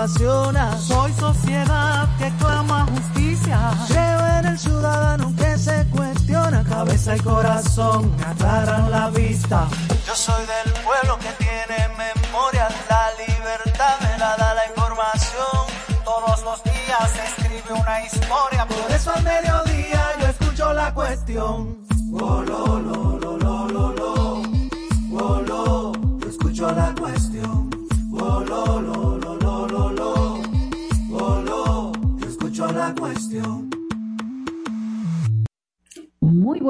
[0.00, 0.78] apasiona.
[0.78, 3.58] Soy sociedad que clama justicia.
[3.88, 6.64] Creo en el ciudadano que se cuestiona.
[6.64, 9.68] Cabeza y corazón me aclaran la vista.
[10.06, 12.68] Yo soy del pueblo que tiene memoria.
[12.88, 15.58] La libertad me la da la información.
[16.02, 18.66] Todos los días se escribe una historia.
[18.66, 21.78] Por eso al mediodía yo escucho la cuestión.
[22.14, 22.42] Oh,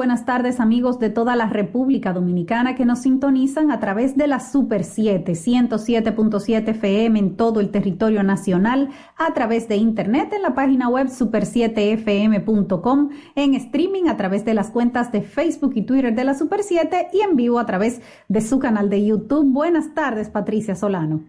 [0.01, 4.39] buenas tardes amigos de toda la República Dominicana que nos sintonizan a través de la
[4.39, 10.55] Super 7, 107.7 FM en todo el territorio nacional, a través de internet en la
[10.55, 16.23] página web super7fm.com, en streaming a través de las cuentas de Facebook y Twitter de
[16.23, 19.53] la Super 7 y en vivo a través de su canal de YouTube.
[19.53, 21.21] Buenas tardes Patricia Solano.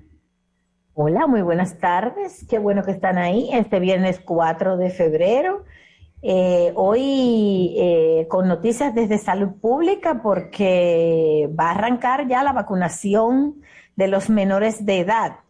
[0.95, 2.47] Hola, muy buenas tardes.
[2.49, 5.67] Qué bueno que están ahí este viernes 4 de febrero.
[6.25, 13.57] Eh, hoy eh, con noticias desde salud pública porque va a arrancar ya la vacunación
[13.97, 15.41] de los menores de edad.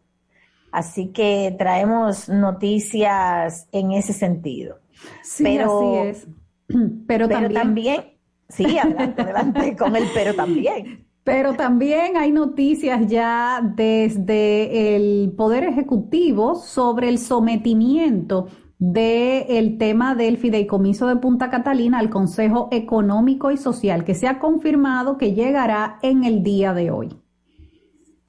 [0.70, 4.79] Así que traemos noticias en ese sentido.
[5.23, 6.29] Sí, pero, así es.
[7.07, 8.05] Pero, también, también,
[8.48, 11.07] sí, adelante, adelante con el pero también.
[11.23, 18.48] Pero también hay noticias ya desde el Poder Ejecutivo sobre el sometimiento
[18.85, 24.41] del tema del fideicomiso de Punta Catalina al Consejo Económico y Social, que se ha
[24.41, 27.17] confirmado que llegará en el día de hoy.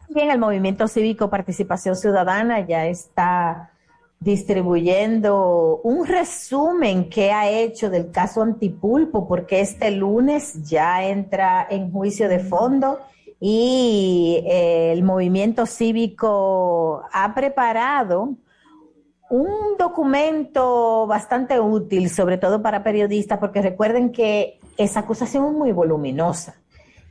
[0.09, 3.72] Bien, el Movimiento Cívico Participación Ciudadana ya está
[4.20, 11.92] distribuyendo un resumen que ha hecho del caso Antipulpo, porque este lunes ya entra en
[11.92, 13.00] juicio de fondo
[13.40, 18.36] y eh, el movimiento cívico ha preparado
[19.34, 25.72] un documento bastante útil, sobre todo para periodistas, porque recuerden que esa acusación es muy
[25.72, 26.62] voluminosa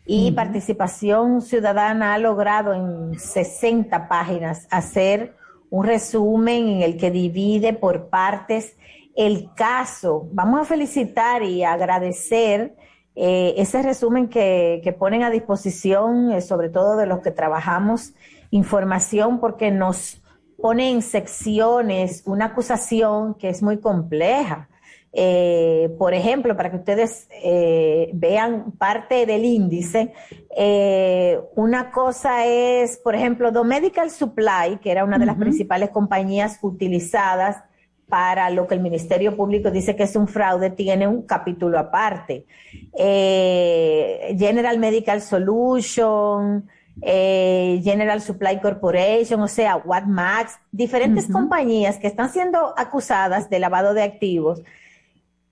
[0.06, 5.34] y Participación Ciudadana ha logrado en 60 páginas hacer
[5.68, 8.76] un resumen en el que divide por partes
[9.16, 10.28] el caso.
[10.30, 12.76] Vamos a felicitar y agradecer
[13.16, 18.12] eh, ese resumen que, que, ponen a disposición, eh, sobre todo de los que trabajamos
[18.52, 20.21] información, porque nos
[20.62, 24.68] pone en secciones una acusación que es muy compleja.
[25.12, 30.14] Eh, por ejemplo, para que ustedes eh, vean parte del índice,
[30.56, 35.90] eh, una cosa es, por ejemplo, The Medical Supply, que era una de las principales
[35.90, 37.62] compañías utilizadas
[38.08, 42.46] para lo que el Ministerio Público dice que es un fraude, tiene un capítulo aparte.
[42.94, 46.68] General Medical Solution,
[47.00, 53.94] eh, General Supply Corporation, o sea, Watmax, diferentes compañías que están siendo acusadas de lavado
[53.94, 54.62] de activos,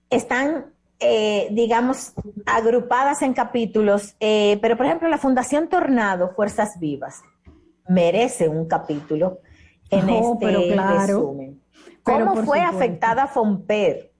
[0.09, 0.67] están,
[0.99, 2.13] eh, digamos,
[2.45, 7.21] agrupadas en capítulos, eh, pero por ejemplo, la Fundación Tornado, Fuerzas Vivas,
[7.87, 9.39] merece un capítulo
[9.89, 11.61] en oh, este resumen.
[12.03, 14.11] ¿Cómo fue afectada Fomper?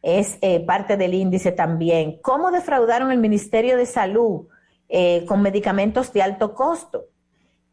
[0.00, 2.18] Es parte del índice también.
[2.22, 4.46] ¿Cómo defraudaron el Ministerio de Salud?
[4.90, 7.04] Eh, con medicamentos de alto costo.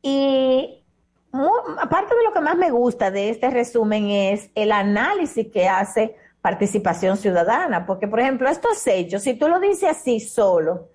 [0.01, 0.83] Y
[1.81, 6.17] aparte de lo que más me gusta de este resumen es el análisis que hace
[6.41, 10.89] participación ciudadana, porque por ejemplo estos hechos, si tú lo dices así solo,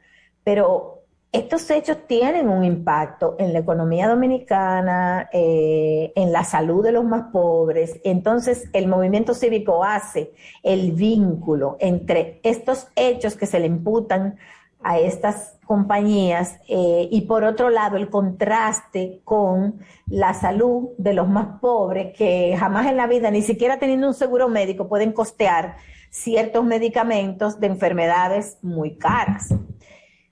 [0.45, 6.93] pero estos hechos tienen un impacto en la economía dominicana, eh, en la salud de
[6.93, 8.01] los más pobres.
[8.05, 10.33] Entonces, el movimiento cívico hace
[10.63, 14.39] el vínculo entre estos hechos que se le imputan
[14.83, 21.29] a estas compañías eh, y por otro lado el contraste con la salud de los
[21.29, 25.77] más pobres que jamás en la vida, ni siquiera teniendo un seguro médico, pueden costear
[26.11, 29.55] ciertos medicamentos de enfermedades muy caras.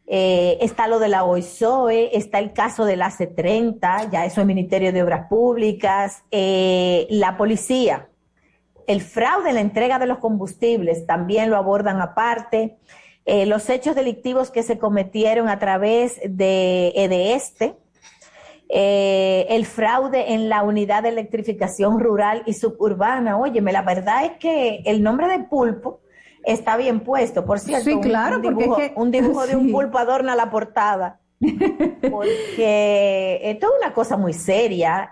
[0.07, 4.47] Eh, está lo de la OISOE, está el caso de la C30, ya eso es
[4.47, 8.09] Ministerio de Obras Públicas, eh, la policía,
[8.89, 12.79] el fraude en la entrega de los combustibles también lo abordan aparte.
[13.31, 17.77] Eh, los hechos delictivos que se cometieron a través de, eh, este,
[18.71, 23.37] eh, el fraude en la unidad de electrificación rural y suburbana.
[23.37, 26.01] Óyeme, la verdad es que el nombre de pulpo
[26.43, 27.85] está bien puesto, por cierto.
[27.85, 31.21] Sí, claro, un, dibujo, un dibujo de un pulpo adorna la portada.
[32.11, 35.11] Porque esto es una cosa muy seria,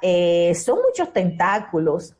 [0.54, 2.16] son muchos tentáculos.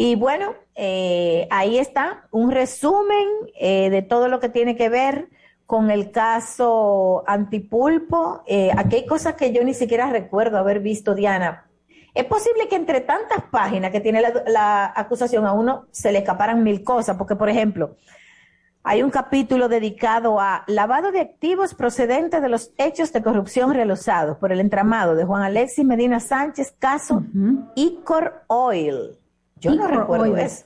[0.00, 3.26] Y bueno, eh, ahí está un resumen
[3.58, 5.28] eh, de todo lo que tiene que ver
[5.66, 8.44] con el caso Antipulpo.
[8.46, 11.66] Eh, aquí hay cosas que yo ni siquiera recuerdo haber visto, Diana.
[12.14, 16.18] Es posible que entre tantas páginas que tiene la, la acusación a uno se le
[16.18, 17.96] escaparan mil cosas, porque por ejemplo,
[18.84, 24.38] hay un capítulo dedicado a lavado de activos procedentes de los hechos de corrupción realizados
[24.38, 27.24] por el entramado de Juan Alexis Medina Sánchez, caso
[27.74, 29.17] Icor Oil.
[29.60, 30.64] Yo no recuerdo eso.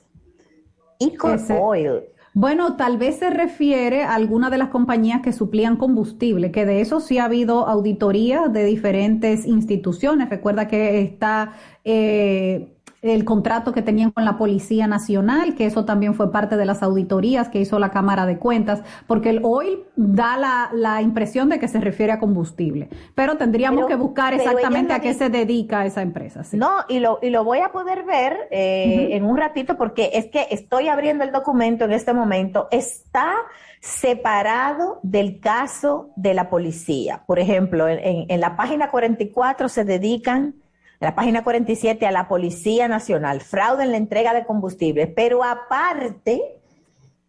[1.59, 2.03] Oil.
[2.35, 6.81] Bueno, tal vez se refiere a alguna de las compañías que suplían combustible, que de
[6.81, 10.29] eso sí ha habido auditoría de diferentes instituciones.
[10.29, 11.53] Recuerda que está
[11.83, 12.72] eh,
[13.03, 16.81] el contrato que tenían con la Policía Nacional, que eso también fue parte de las
[16.81, 21.59] auditorías que hizo la Cámara de Cuentas, porque el oil da la, la impresión de
[21.59, 26.01] que se refiere a combustible, pero tendríamos que buscar exactamente a qué se dedica esa
[26.01, 26.43] empresa.
[26.53, 30.27] No, y lo, y lo voy a poder ver eh, en un ratito porque es
[30.27, 33.33] que estoy abriendo el documento en este momento, está
[33.81, 37.23] separado del caso de la policía.
[37.27, 40.55] Por ejemplo, en, en la página 44 se dedican
[41.03, 46.61] la página 47 a la Policía Nacional, fraude en la entrega de combustible, pero aparte,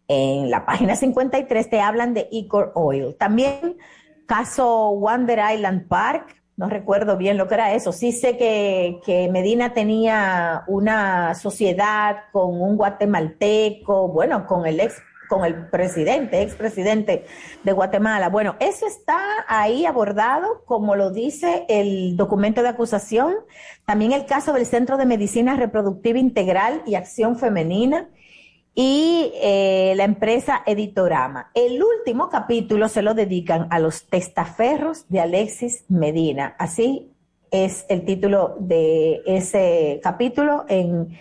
[0.07, 3.15] en la página 53 te hablan de Ecor Oil.
[3.17, 3.77] También
[4.27, 7.91] caso Wonder Island Park, no recuerdo bien lo que era eso.
[7.91, 15.01] Sí sé que, que, Medina tenía una sociedad con un guatemalteco, bueno, con el ex
[15.27, 17.25] con el presidente, expresidente
[17.63, 18.29] de Guatemala.
[18.29, 19.17] Bueno, eso está
[19.47, 23.33] ahí abordado, como lo dice el documento de acusación.
[23.85, 28.09] También el caso del Centro de Medicina Reproductiva Integral y Acción Femenina
[28.75, 31.49] y eh, la empresa Editorama.
[31.53, 36.55] El último capítulo se lo dedican a los testaferros de Alexis Medina.
[36.59, 37.11] Así
[37.51, 41.17] es el título de ese capítulo en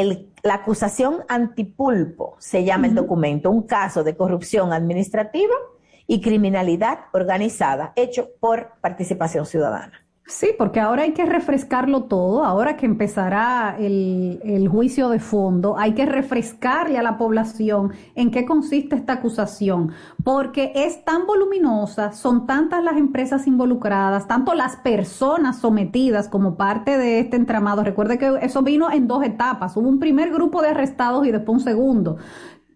[0.00, 5.54] el la acusación antipulpo se llama el documento, un caso de corrupción administrativa
[6.06, 10.07] y criminalidad organizada hecho por participación ciudadana.
[10.30, 15.94] Sí, porque ahora hay que refrescarlo todo, ahora que empezará el, juicio de fondo, hay
[15.94, 19.92] que refrescarle a la población en qué consiste esta acusación,
[20.22, 26.98] porque es tan voluminosa, son tantas las empresas involucradas, tanto las personas sometidas como parte
[26.98, 27.82] de este entramado.
[27.82, 31.56] Recuerde que eso vino en dos etapas, hubo un primer grupo de arrestados y después
[31.60, 32.18] un segundo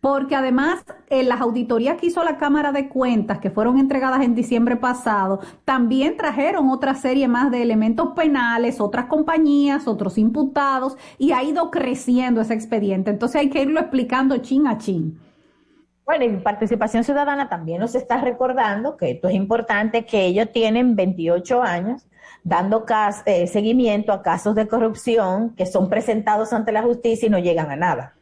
[0.02, 4.34] porque además en las auditorías que hizo la Cámara de Cuentas, que fueron entregadas en
[4.34, 11.30] diciembre pasado, también trajeron otra serie más de elementos penales, otras compañías, otros imputados, y
[11.30, 13.12] ha ido creciendo ese expediente.
[13.12, 15.20] Entonces hay que irlo explicando chin a chin.
[16.04, 20.96] Bueno, y participación ciudadana también nos está recordando que esto es importante, que ellos tienen
[20.96, 22.08] 28 años
[22.42, 22.84] dando
[23.24, 27.70] eh, seguimiento a casos de corrupción que son presentados ante la justicia y no llegan
[27.70, 28.14] a nada.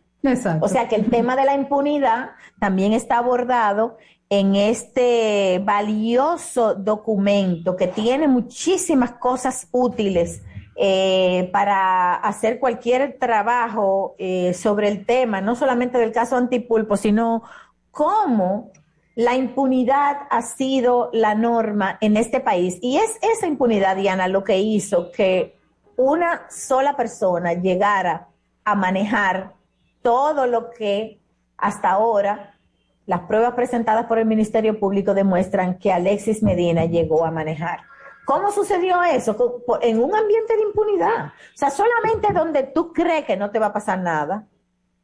[0.60, 3.96] O sea que el tema de la impunidad también está abordado
[4.28, 10.42] en este valioso documento que tiene muchísimas cosas útiles
[10.76, 17.42] eh, para hacer cualquier trabajo eh, sobre el tema, no solamente del caso Antipulpo, sino
[17.90, 18.70] cómo
[19.16, 22.78] la impunidad ha sido la norma en este país.
[22.80, 25.56] Y es esa impunidad, Diana, lo que hizo que
[25.96, 28.28] una sola persona llegara
[28.64, 29.59] a manejar
[30.02, 31.20] todo lo que
[31.56, 32.58] hasta ahora
[33.06, 37.80] las pruebas presentadas por el Ministerio Público demuestran que Alexis Medina llegó a manejar.
[38.24, 39.64] ¿Cómo sucedió eso?
[39.82, 41.26] En un ambiente de impunidad.
[41.26, 44.46] O sea, solamente donde tú crees que no te va a pasar nada,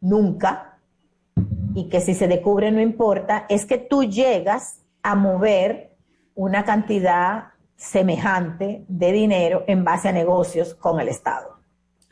[0.00, 0.78] nunca,
[1.74, 5.96] y que si se descubre no importa, es que tú llegas a mover
[6.34, 11.55] una cantidad semejante de dinero en base a negocios con el Estado.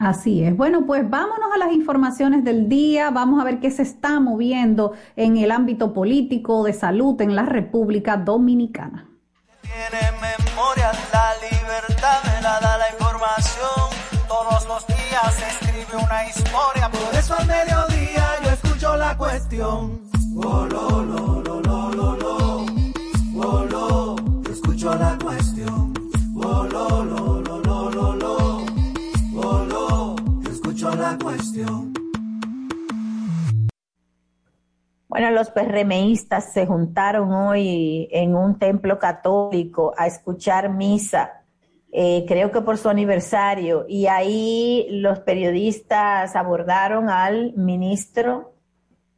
[0.05, 0.55] Así es.
[0.55, 3.11] Bueno, pues vámonos a las informaciones del día.
[3.11, 7.47] Vamos a ver qué se está moviendo en el ámbito político de salud en la
[7.47, 9.09] República Dominicana.
[9.63, 14.29] Tiene memoria, la libertad me la da la información.
[14.29, 16.91] Todos los días se escribe una historia.
[16.91, 20.03] Por eso al mediodía yo escucho la cuestión.
[20.37, 22.67] Oh, lo, lo, lo, lo, lo, lo.
[23.37, 25.24] Oh, lo, yo escucho la cuestión.
[35.15, 41.45] Bueno, los PRMistas se juntaron hoy en un templo católico a escuchar misa,
[41.93, 48.55] eh, creo que por su aniversario, y ahí los periodistas abordaron al ministro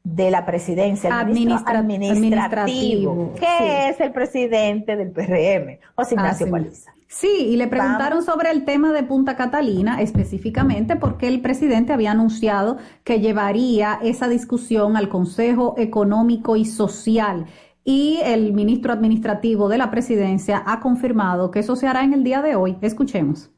[0.04, 6.95] de la presidencia, el ministro administrativo, que es el presidente del PRM, José Ignacio Paliza.
[7.08, 12.10] Sí, y le preguntaron sobre el tema de Punta Catalina específicamente porque el presidente había
[12.10, 17.46] anunciado que llevaría esa discusión al Consejo Económico y Social
[17.84, 22.24] y el ministro administrativo de la presidencia ha confirmado que eso se hará en el
[22.24, 22.76] día de hoy.
[22.80, 23.52] Escuchemos.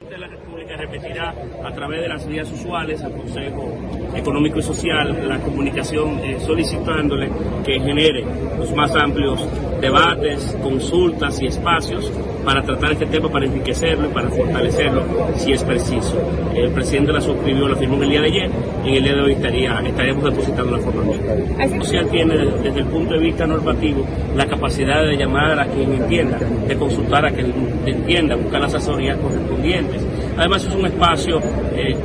[0.00, 0.45] De la República
[0.76, 3.72] se repetirá a través de las vías usuales al Consejo
[4.14, 7.30] Económico y Social la comunicación eh, solicitándole
[7.64, 8.24] que genere
[8.58, 9.40] los más amplios
[9.80, 12.10] debates, consultas y espacios
[12.44, 15.02] para tratar este tema, para enriquecerlo y para fortalecerlo
[15.36, 16.16] si es preciso.
[16.54, 18.50] El presidente la suscribió, la firmó el día de ayer
[18.84, 21.58] y en el día de hoy estaría, estaríamos depositando la formación.
[21.58, 25.92] La social tiene desde el punto de vista normativo la capacidad de llamar a quien
[25.92, 27.52] entienda, de consultar a quien
[27.84, 30.02] entienda, buscar las asesorías correspondientes.
[30.36, 31.40] Además es un espacio
[31.72, 31.96] eh,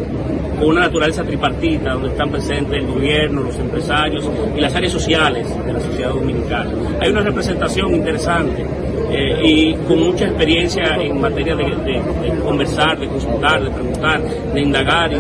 [0.60, 5.48] con una naturaleza tripartita, donde están presentes el gobierno, los empresarios y las áreas sociales
[5.66, 6.72] de la sociedad dominicana.
[7.00, 8.66] Hay una representación interesante
[9.14, 11.66] eh, y con mucha experiencia en materia de,
[12.44, 14.22] conversar, de consultar, de preguntar,
[14.54, 15.20] de indagar y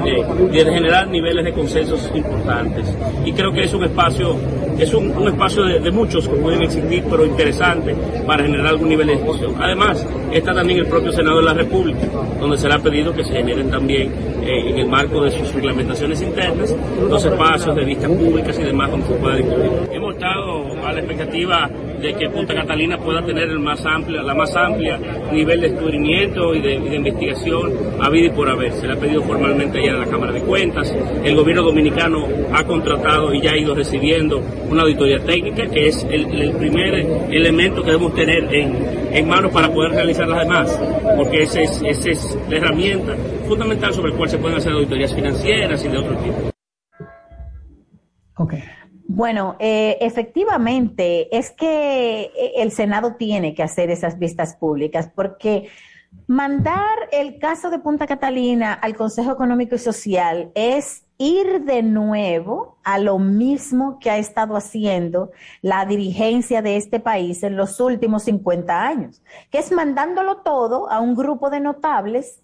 [0.52, 2.86] de, generar niveles de consensos importantes.
[3.26, 4.38] Y creo que es un espacio,
[4.82, 7.96] es un, espacio de, muchos que pueden existir, pero interesante
[8.26, 9.54] para generar algún nivel de discusión.
[9.60, 12.08] Además, está también el propio Senado de la República,
[12.40, 14.12] donde será pedido que se generen también,
[14.42, 16.76] eh, en el marco de sus reglamentaciones internas,
[17.08, 19.72] los espacios de vistas públicas y demás donde se pueda discutir.
[19.92, 21.70] Hemos estado a la expectativa
[22.02, 25.00] de que Punta Catalina pueda tener el más amplia, la más amplia
[25.32, 28.74] nivel de descubrimiento y de, investigación a vida y por haber.
[28.74, 30.94] Se le ha pedido formalmente ayer a la Cámara de Cuentas.
[31.24, 36.04] El gobierno dominicano ha contratado y ya ha ido recibiendo una auditoría técnica, que es
[36.10, 36.96] el, primer
[37.32, 38.76] elemento que debemos tener en,
[39.14, 40.80] en manos para poder realizar las demás,
[41.18, 43.16] porque esa es, esa es la herramienta
[43.48, 46.52] fundamental sobre la cual se pueden hacer auditorías financieras y de otro tipo.
[48.38, 48.64] Okay.
[49.08, 55.70] Bueno, eh, efectivamente, es que eh, el Senado tiene que hacer esas vistas públicas porque
[56.28, 62.80] mandar el caso de Punta Catalina al Consejo Económico y Social es ir de nuevo
[62.84, 65.32] a lo mismo que ha estado haciendo
[65.62, 71.00] la dirigencia de este país en los últimos 50 años, que es mandándolo todo a
[71.00, 72.42] un grupo de notables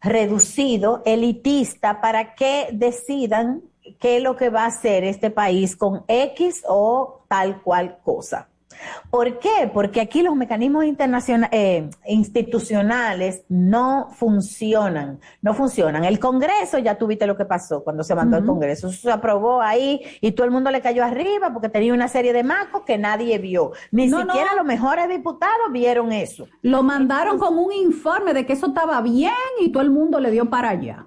[0.00, 3.62] reducido, elitista, para que decidan
[3.98, 8.48] qué es lo que va a hacer este país con X o tal cual cosa.
[9.10, 9.70] ¿Por qué?
[9.72, 16.04] Porque aquí los mecanismos internacionales, eh, institucionales no funcionan, no funcionan.
[16.04, 20.00] El Congreso, ya tuviste lo que pasó cuando se mandó el Congreso, se aprobó ahí
[20.20, 23.38] y todo el mundo le cayó arriba porque tenía una serie de macos que nadie
[23.38, 23.72] vio.
[23.90, 26.46] Ni siquiera los mejores diputados vieron eso.
[26.62, 30.30] Lo mandaron con un informe de que eso estaba bien y todo el mundo le
[30.30, 31.06] dio para allá.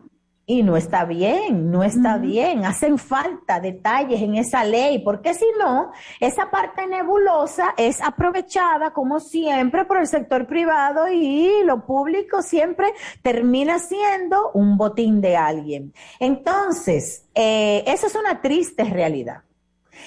[0.52, 2.66] Y no está bien, no está bien.
[2.66, 9.22] Hacen falta detalles en esa ley, porque si no, esa parte nebulosa es aprovechada, como
[9.22, 15.94] siempre, por el sector privado y lo público siempre termina siendo un botín de alguien.
[16.20, 19.44] Entonces, eh, eso es una triste realidad.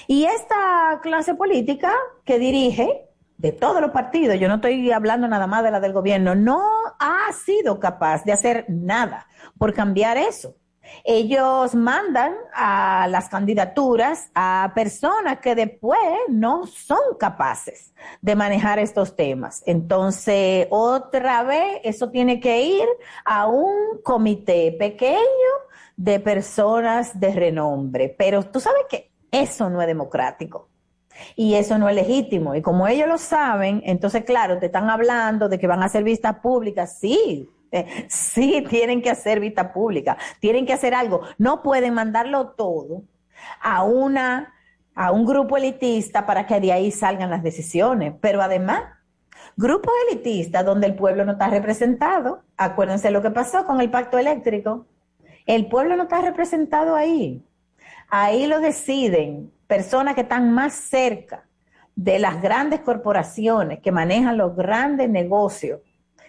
[0.06, 1.94] Y esta clase política
[2.26, 3.08] que dirige,
[3.38, 6.62] de todos los partidos, yo no estoy hablando nada más de la del gobierno, no
[6.99, 9.26] ha sido capaz de hacer nada
[9.59, 10.55] por cambiar eso.
[11.03, 15.99] Ellos mandan a las candidaturas a personas que después
[16.29, 19.62] no son capaces de manejar estos temas.
[19.67, 22.87] Entonces, otra vez, eso tiene que ir
[23.25, 25.19] a un comité pequeño
[25.97, 28.14] de personas de renombre.
[28.17, 30.69] Pero tú sabes que eso no es democrático.
[31.37, 32.54] Y eso no es legítimo.
[32.54, 36.04] Y como ellos lo saben, entonces, claro, te están hablando de que van a hacer
[36.04, 36.99] vistas públicas.
[36.99, 40.16] Sí, eh, sí, tienen que hacer vista pública.
[40.40, 41.23] Tienen que hacer algo.
[41.38, 43.02] No pueden mandarlo todo
[43.61, 44.54] a una,
[44.94, 48.14] a un grupo elitista para que de ahí salgan las decisiones.
[48.21, 48.83] Pero además,
[49.56, 52.42] grupos elitistas donde el pueblo no está representado.
[52.56, 54.87] Acuérdense lo que pasó con el pacto eléctrico.
[55.47, 57.44] El pueblo no está representado ahí.
[58.09, 61.45] Ahí lo deciden personas que están más cerca
[61.97, 65.81] de las grandes corporaciones que manejan los grandes negocios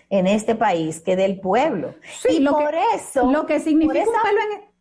[0.09, 1.93] en este país que del pueblo.
[2.29, 3.31] y lo por que, eso...
[3.31, 4.39] Lo que significa un pelo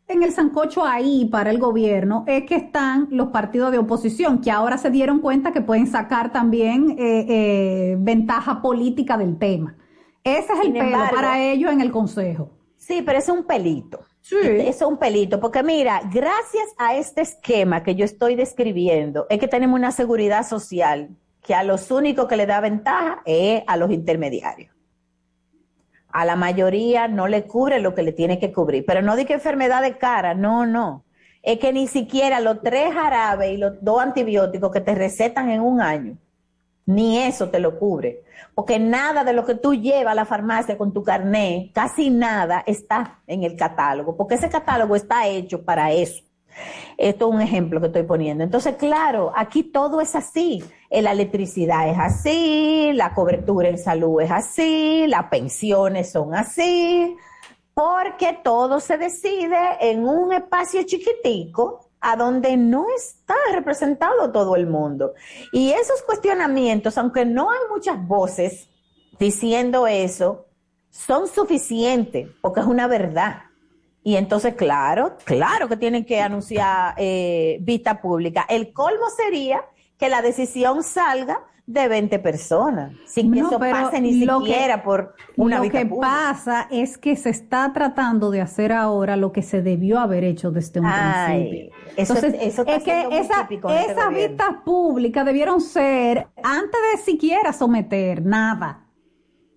[0.08, 4.50] en, el sancocho ahí para el gobierno es que están los partidos de oposición, que
[4.50, 9.76] ahora se dieron cuenta que pueden sacar también eh, eh, ventaja política del tema.
[10.22, 12.50] Ese es el pelo para ellos en el Consejo.
[12.76, 14.00] Sí, pero es un pelito.
[14.24, 14.36] Sí.
[14.42, 19.48] Es un pelito, porque mira, gracias a este esquema que yo estoy describiendo, es que
[19.48, 21.10] tenemos una seguridad social
[21.42, 24.74] que a los únicos que le da ventaja es a los intermediarios.
[26.08, 29.26] A la mayoría no le cubre lo que le tiene que cubrir, pero no di
[29.28, 31.04] enfermedad de cara, no, no.
[31.42, 35.60] Es que ni siquiera los tres jarabes y los dos antibióticos que te recetan en
[35.60, 36.16] un año,
[36.86, 38.22] ni eso te lo cubre.
[38.54, 42.62] Porque nada de lo que tú llevas a la farmacia con tu carné, casi nada
[42.66, 46.22] está en el catálogo, porque ese catálogo está hecho para eso.
[46.96, 48.44] Esto es un ejemplo que estoy poniendo.
[48.44, 50.62] Entonces, claro, aquí todo es así.
[50.90, 57.16] La electricidad es así, la cobertura en salud es así, las pensiones son así.
[57.74, 64.66] porque todo se decide en un espacio chiquitico a donde no está representado todo el
[64.66, 65.14] mundo.
[65.52, 68.68] Y esos cuestionamientos, aunque no hay muchas voces
[69.18, 70.46] diciendo eso,
[70.90, 73.44] son suficientes porque es una verdad.
[74.02, 78.44] Y entonces, claro, claro que tienen que anunciar eh, vista pública.
[78.50, 79.64] El colmo sería
[79.98, 85.60] que la decisión salga de 20 personas, sin que eso pase ni siquiera por una
[85.60, 89.98] Lo que pasa es que se está tratando de hacer ahora lo que se debió
[89.98, 91.74] haber hecho desde un principio.
[91.96, 92.54] Entonces, es
[92.84, 98.86] que esa, este esas vistas públicas debieron ser antes de siquiera someter nada.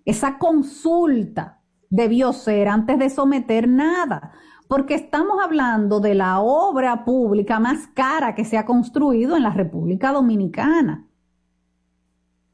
[0.06, 1.60] Esa consulta
[1.90, 4.32] debió ser antes de someter nada
[4.66, 9.50] porque estamos hablando de la obra pública más cara que se ha construido en la
[9.50, 11.07] República Dominicana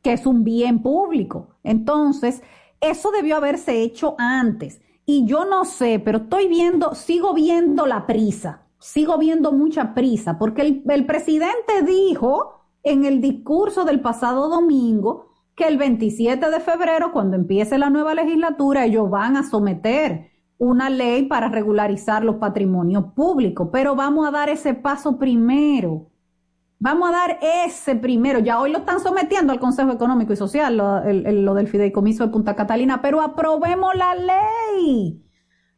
[0.05, 1.49] que es un bien público.
[1.65, 2.43] Entonces,
[2.81, 4.81] eso debió haberse hecho antes.
[5.07, 10.39] Y yo no sé, pero estoy viendo, sigo viendo la prisa, sigo viendo mucha prisa,
[10.39, 17.11] porque el, presidente dijo en el discurso del pasado domingo que el 27 de febrero,
[17.11, 23.13] cuando empiece la nueva legislatura, ellos van a someter una ley para regularizar los patrimonios
[23.15, 26.11] públicos, pero vamos a dar ese paso primero.
[26.85, 28.41] Vamos a dar ese primero.
[28.41, 32.55] Ya hoy lo están sometiendo al Consejo Económico y Social, lo, del fideicomiso de Punta
[32.55, 35.25] Catalina, pero aprobemos la ley.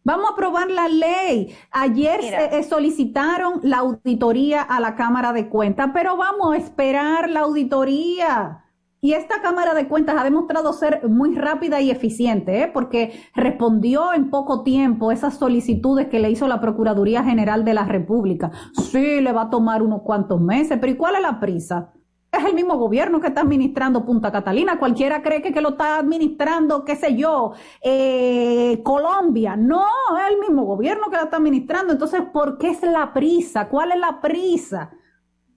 [0.03, 1.55] Vamos a aprobar la ley.
[1.71, 7.43] Ayer eh, solicitaron la auditoría a la Cámara de Cuentas, pero vamos a esperar la
[7.43, 8.65] auditoría.
[9.01, 12.71] Y esta Cámara de Cuentas ha demostrado ser muy rápida y eficiente, ¿eh?
[12.73, 17.85] porque respondió en poco tiempo esas solicitudes que le hizo la Procuraduría General de la
[17.85, 18.51] República.
[18.73, 21.93] Sí, le va a tomar unos cuantos meses, pero ¿y cuál es la prisa?
[22.33, 24.79] Es el mismo gobierno que está administrando Punta Catalina.
[24.79, 29.57] Cualquiera cree que, que lo está administrando, qué sé yo, eh, Colombia.
[29.57, 29.85] No,
[30.19, 31.93] es el mismo gobierno que la está administrando.
[31.93, 33.69] Entonces, ¿por qué es la prisa?
[33.69, 34.91] ¿Cuál es la prisa?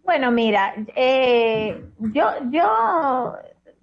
[0.09, 3.33] Bueno, mira, eh, yo, yo,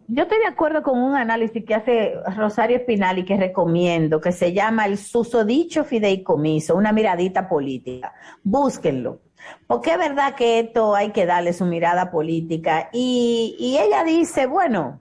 [0.08, 4.32] yo estoy de acuerdo con un análisis que hace Rosario Espinal y que recomiendo, que
[4.32, 8.12] se llama el susodicho fideicomiso, una miradita política.
[8.42, 9.20] Búsquenlo.
[9.68, 12.90] Porque es verdad que esto hay que darle su mirada política.
[12.92, 15.00] Y, y ella dice, bueno,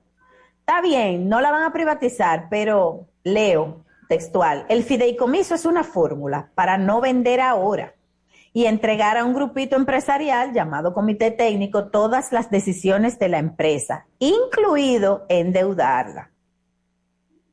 [0.59, 6.51] está bien, no la van a privatizar, pero leo textual, el fideicomiso es una fórmula
[6.53, 7.95] para no vender ahora
[8.55, 14.05] y entregar a un grupito empresarial llamado comité técnico todas las decisiones de la empresa,
[14.17, 16.31] incluido endeudarla.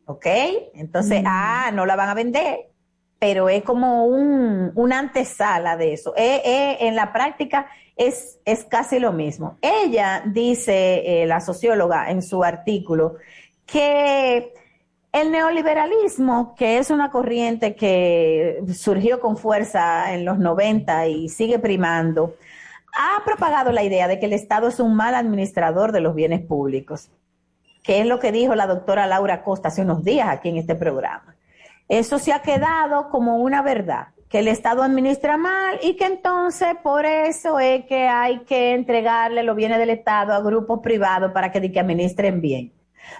[0.05, 0.27] ¿Ok?
[0.75, 1.27] Entonces, mm.
[1.27, 2.71] ah, no la van a vender,
[3.19, 6.15] pero es como un, una antesala de eso.
[6.17, 9.59] Eh, eh, en la práctica es, es casi lo mismo.
[9.61, 13.17] Ella dice, eh, la socióloga, en su artículo,
[13.67, 14.55] que
[15.13, 21.59] el neoliberalismo, que es una corriente que surgió con fuerza en los 90 y sigue
[21.59, 22.35] primando,
[22.97, 26.41] ha propagado la idea de que el Estado es un mal administrador de los bienes
[26.41, 27.11] públicos,
[27.83, 30.75] que es lo que dijo la doctora Laura Costa hace unos días aquí en este
[30.75, 31.37] programa.
[31.89, 36.75] Eso se ha quedado como una verdad, que el Estado administra mal y que entonces
[36.83, 41.53] por eso es que hay que entregarle los bienes del Estado a grupos privados para
[41.53, 42.73] que, que administren bien.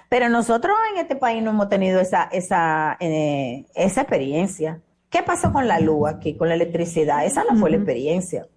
[0.09, 4.81] Pero nosotros en este país no hemos tenido esa, esa, eh, esa experiencia.
[5.09, 7.25] ¿Qué pasó con la luz aquí, con la electricidad?
[7.25, 8.47] Esa no fue la experiencia.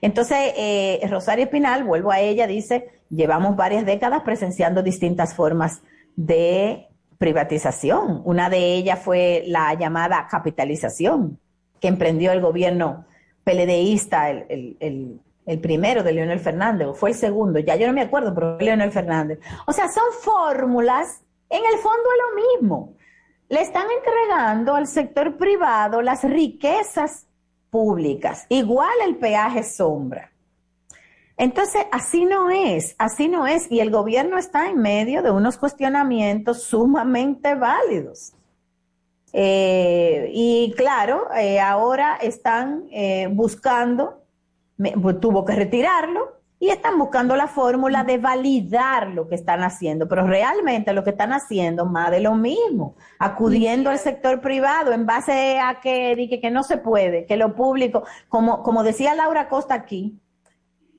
[0.00, 5.82] Entonces, eh, Rosario Espinal, vuelvo a ella, dice, llevamos varias décadas presenciando distintas formas
[6.16, 6.86] de
[7.18, 8.22] privatización.
[8.24, 11.38] Una de ellas fue la llamada capitalización
[11.80, 13.06] que emprendió el gobierno
[13.44, 15.20] peledeísta, el, el, el
[15.60, 18.92] primero de Leonel Fernández, o fue el segundo, ya yo no me acuerdo, pero Leonel
[18.92, 19.40] Fernández.
[19.66, 22.94] O sea, son fórmulas, en el fondo es lo mismo.
[23.48, 27.26] Le están entregando al sector privado las riquezas
[27.70, 30.30] públicas, igual el peaje sombra.
[31.36, 35.56] Entonces, así no es, así no es, y el gobierno está en medio de unos
[35.56, 38.34] cuestionamientos sumamente válidos.
[39.32, 44.23] Eh, y claro, eh, ahora están eh, buscando
[44.76, 50.08] pues, tuvo que retirarlo y están buscando la fórmula de validar lo que están haciendo,
[50.08, 55.04] pero realmente lo que están haciendo más de lo mismo, acudiendo al sector privado en
[55.04, 59.74] base a que, que, no se puede, que lo público, como, como decía Laura Costa
[59.74, 60.18] aquí,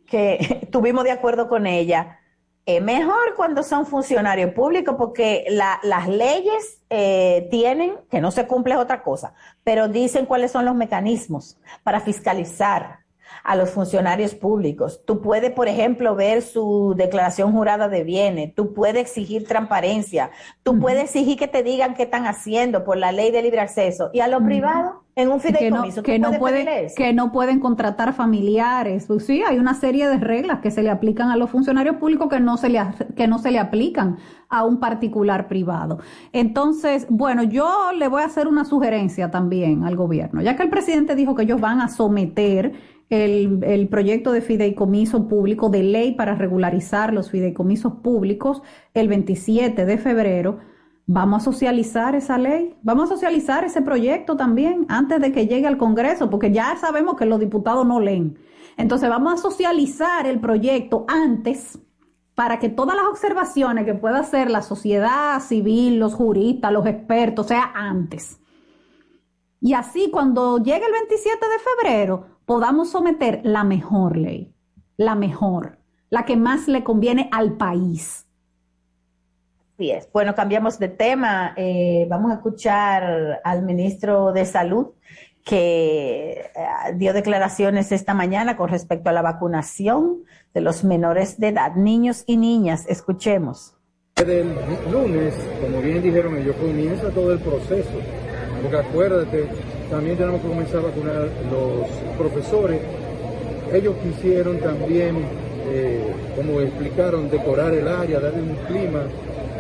[0.06, 2.20] que estuvimos de acuerdo con ella,
[2.66, 8.76] es mejor cuando son funcionarios públicos porque las leyes eh, tienen, que no se cumple
[8.76, 9.34] otra cosa,
[9.64, 13.05] pero dicen cuáles son los mecanismos para fiscalizar,
[13.44, 15.02] a los funcionarios públicos.
[15.06, 20.32] Tú puedes, por ejemplo, ver su declaración jurada de bienes, tú puedes exigir transparencia,
[20.64, 24.10] tú puedes exigir que te digan qué están haciendo por la ley de libre acceso.
[24.14, 27.60] Y a lo privado, en un fideicomiso, que no, que no, pueden, que no pueden
[27.60, 29.06] contratar familiares.
[29.08, 32.28] Pues sí, hay una serie de reglas que se le aplican a los funcionarios públicos
[32.30, 32.82] que no se le,
[33.16, 34.18] que no se le aplican
[34.50, 36.00] a un particular privado.
[36.34, 40.70] Entonces, bueno, yo le voy a hacer una sugerencia también al gobierno, ya que el
[40.70, 42.74] presidente dijo que ellos van a someter
[43.10, 48.62] el, el, proyecto de fideicomiso público de ley para regularizar los fideicomisos públicos
[48.94, 50.60] el 27 de febrero
[51.08, 55.68] Vamos a socializar esa ley, vamos a socializar ese proyecto también antes de que llegue
[55.68, 58.40] al Congreso, porque ya sabemos que los diputados no leen.
[58.76, 61.78] Entonces vamos a socializar el proyecto antes
[62.34, 67.48] para que todas las observaciones que pueda hacer la sociedad civil, los juristas, los expertos,
[67.48, 68.40] sea antes.
[69.62, 74.54] Y así cuando llegue el 27 de febrero podamos someter la mejor ley,
[74.98, 75.80] la mejor,
[76.10, 78.26] la que más le conviene al país
[79.76, 80.08] Así es.
[80.14, 81.54] Bueno, cambiamos de tema.
[81.58, 84.92] Eh, vamos a escuchar al ministro de Salud
[85.44, 86.50] que eh,
[86.94, 92.24] dio declaraciones esta mañana con respecto a la vacunación de los menores de edad, niños
[92.26, 92.86] y niñas.
[92.88, 93.76] Escuchemos.
[94.16, 94.56] Desde el
[94.90, 98.00] lunes, como bien dijeron ellos, comienza todo el proceso.
[98.62, 99.50] Porque acuérdate,
[99.90, 102.80] también tenemos que comenzar a vacunar los profesores.
[103.74, 105.18] Ellos quisieron también,
[105.72, 106.02] eh,
[106.36, 109.04] como explicaron, decorar el área, darle un clima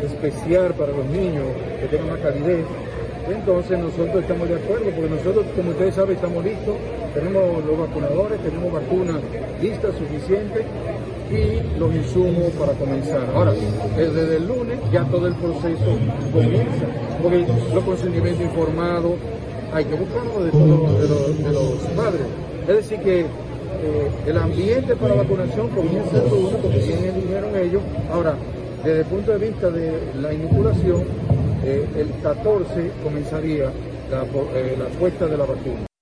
[0.04, 1.46] especial para los niños,
[1.80, 2.66] que tengan más calidez.
[3.30, 6.76] Entonces nosotros estamos de acuerdo, porque nosotros, como ustedes saben, estamos listos,
[7.14, 9.18] tenemos los vacunadores, tenemos vacunas
[9.62, 10.64] listas, suficientes
[11.32, 13.24] y los insumos para comenzar.
[13.34, 13.54] Ahora,
[13.98, 15.98] desde el lunes ya todo el proceso
[16.32, 16.86] comienza,
[17.22, 19.14] porque los consentimientos informados
[19.76, 20.52] hay que buscarlo de,
[21.44, 21.64] de, los,
[21.98, 22.22] padres.
[22.62, 23.26] Es decir, que eh,
[24.26, 27.82] el ambiente para vacunación comienza el lunes, porque bien dijeron ellos.
[28.10, 28.36] Ahora,
[28.86, 31.04] desde el punto de vista de la inoculación,
[31.66, 33.66] eh, el 14 comenzaría
[34.10, 35.95] la, eh, la puesta de la vacuna.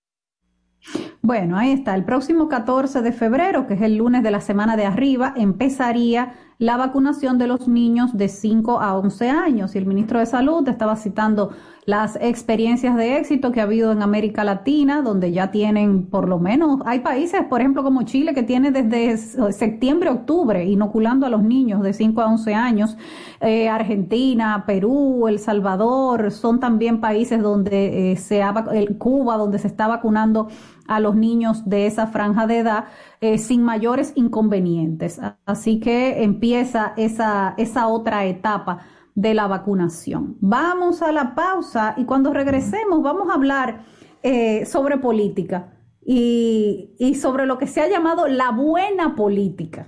[1.26, 1.96] Bueno, ahí está.
[1.96, 6.34] El próximo 14 de febrero, que es el lunes de la semana de arriba, empezaría
[6.58, 9.74] la vacunación de los niños de 5 a 11 años.
[9.74, 11.52] Y el ministro de Salud estaba citando
[11.86, 16.40] las experiencias de éxito que ha habido en América Latina, donde ya tienen por lo
[16.40, 19.18] menos, hay países, por ejemplo, como Chile, que tiene desde
[19.52, 22.98] septiembre, octubre, inoculando a los niños de 5 a 11 años.
[23.42, 28.54] Eh, Argentina, Perú, El Salvador, son también países donde eh, se ha,
[28.98, 30.48] Cuba, donde se está vacunando
[30.88, 32.86] a los niños de esa franja de edad
[33.22, 35.20] eh, sin mayores inconvenientes.
[35.46, 38.80] Así que empieza esa, esa otra etapa
[39.16, 40.38] de la vacunación.
[40.40, 43.86] Vamos a la pausa y cuando regresemos vamos a hablar
[44.24, 45.74] eh, sobre política
[46.06, 49.88] y, y, sobre lo que se ha llamado la buena política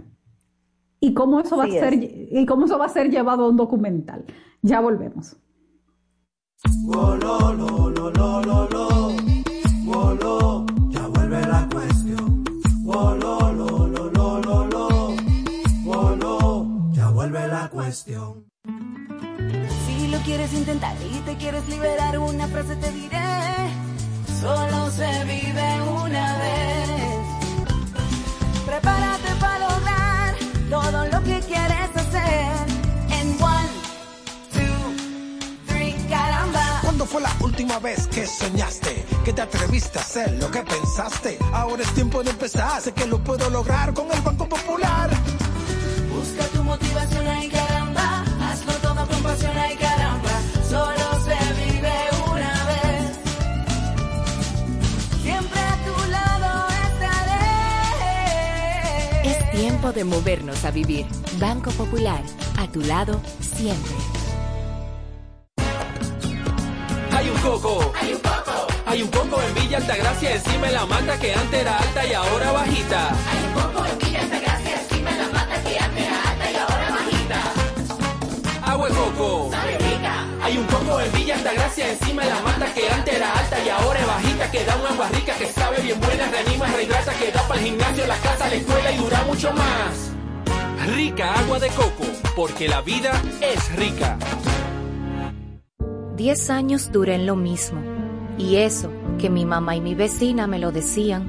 [1.00, 3.58] y cómo eso va a ser y cómo eso va a ser llevado a un
[3.58, 4.26] documental.
[4.62, 5.38] Ya volvemos.
[8.14, 8.45] ya
[17.96, 18.46] la cuestión
[20.26, 23.20] quieres intentar y te quieres liberar, una frase te diré.
[24.42, 27.20] Solo se vive una vez.
[28.66, 30.36] Prepárate para lograr
[30.70, 32.48] todo lo que quieres hacer.
[33.12, 33.70] En one,
[34.52, 36.80] two, three, caramba.
[36.82, 39.06] ¿Cuándo fue la última vez que soñaste?
[39.24, 41.38] Que te atreviste a hacer lo que pensaste.
[41.54, 42.82] Ahora es tiempo de empezar.
[42.82, 45.12] Sé que lo puedo lograr con el Banco Popular.
[46.10, 47.48] Busca tu motivación ahí,
[59.91, 61.06] de movernos a vivir.
[61.39, 62.21] Banco Popular,
[62.58, 63.93] a tu lado siempre.
[67.12, 67.93] Hay un coco.
[68.00, 68.67] Hay un coco.
[68.86, 72.13] Hay un coco en Villa Altagracia encima de la mata que antes era alta y
[72.13, 73.10] ahora bajita.
[73.10, 76.56] Hay un coco en Villa Altagracia encima de la mata que antes era alta y
[76.56, 78.71] ahora bajita.
[78.71, 79.52] Agua de coco.
[80.46, 83.68] Hay un coco en Villa Altagracia encima de la mata que antes era alta y
[83.68, 84.52] ahora es bajita.
[84.52, 88.06] Que da una agua que sabe bien buena, reanima, rehidrata, que da para el gimnasio,
[88.06, 90.12] la casa, la escuela y dura mucho más.
[90.96, 92.04] Rica agua de coco,
[92.36, 94.20] porque la vida es rica.
[96.16, 97.82] Diez años duré en lo mismo.
[98.38, 101.28] Y eso, que mi mamá y mi vecina me lo decían,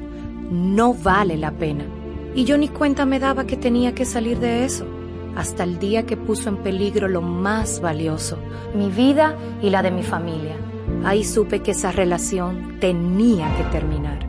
[0.51, 1.87] no vale la pena.
[2.35, 4.87] Y yo ni cuenta me daba que tenía que salir de eso
[5.37, 8.39] hasta el día que puso en peligro lo más valioso,
[8.75, 10.57] mi vida y la de mi familia.
[11.05, 14.27] Ahí supe que esa relación tenía que terminar.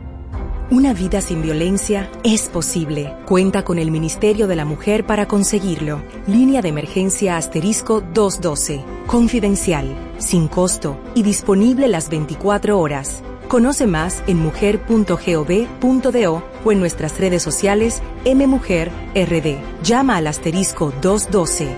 [0.70, 3.16] Una vida sin violencia es posible.
[3.24, 6.02] Cuenta con el Ministerio de la Mujer para conseguirlo.
[6.26, 8.84] Línea de emergencia asterisco 212.
[9.06, 13.22] Confidencial, sin costo y disponible las 24 horas.
[13.48, 16.42] Conoce más en mujer.gov.do
[16.72, 19.58] en nuestras redes sociales MMujerRD.
[19.82, 21.68] Llama al asterisco 212.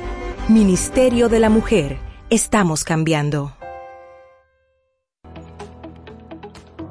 [0.49, 1.99] Ministerio de la Mujer.
[2.29, 3.55] Estamos cambiando.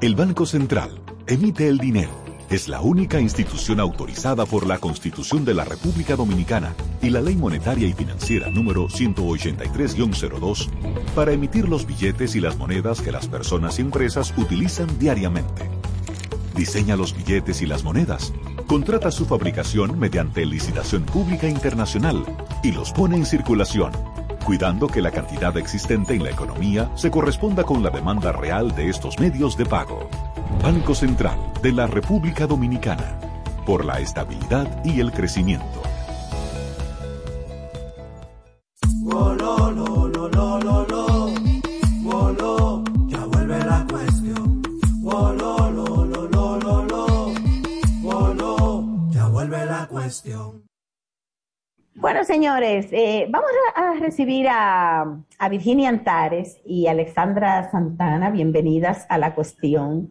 [0.00, 2.10] El Banco Central emite el dinero.
[2.48, 7.36] Es la única institución autorizada por la Constitución de la República Dominicana y la Ley
[7.36, 10.68] Monetaria y Financiera número 183-02
[11.14, 15.70] para emitir los billetes y las monedas que las personas y empresas utilizan diariamente.
[16.60, 18.34] Diseña los billetes y las monedas,
[18.66, 22.22] contrata su fabricación mediante licitación pública internacional
[22.62, 23.92] y los pone en circulación,
[24.44, 28.90] cuidando que la cantidad existente en la economía se corresponda con la demanda real de
[28.90, 30.10] estos medios de pago.
[30.62, 33.18] Banco Central de la República Dominicana,
[33.64, 35.80] por la estabilidad y el crecimiento.
[50.10, 50.66] Cuestión.
[51.94, 55.02] Bueno, señores, eh, vamos a, a recibir a,
[55.38, 58.30] a Virginia Antares y Alexandra Santana.
[58.30, 60.10] Bienvenidas a la cuestión.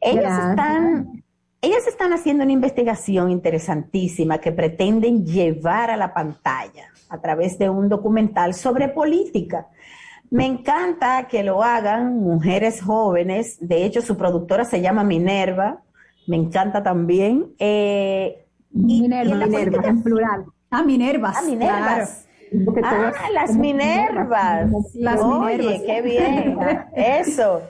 [0.00, 0.50] Ellas Gracias.
[0.50, 1.24] están,
[1.60, 7.70] ellas están haciendo una investigación interesantísima que pretenden llevar a la pantalla a través de
[7.70, 9.68] un documental sobre política.
[10.30, 13.56] Me encanta que lo hagan mujeres jóvenes.
[13.60, 15.82] De hecho, su productora se llama Minerva.
[16.26, 17.54] Me encanta también.
[17.60, 20.44] Eh, Minerva, Minerva, en plural.
[20.70, 21.36] Ah, Minervas.
[21.38, 22.28] Ah, Minervas.
[22.82, 24.70] Ah, las Minervas.
[24.94, 25.82] Las Oye, Minervas.
[25.86, 26.58] qué bien.
[26.94, 27.62] Eso.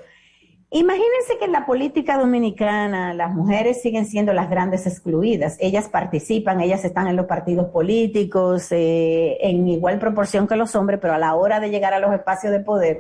[0.71, 5.57] Imagínense que en la política dominicana las mujeres siguen siendo las grandes excluidas.
[5.61, 10.99] Ellas participan, ellas están en los partidos políticos eh, en igual proporción que los hombres,
[11.01, 12.99] pero a la hora de llegar a los espacios de poder,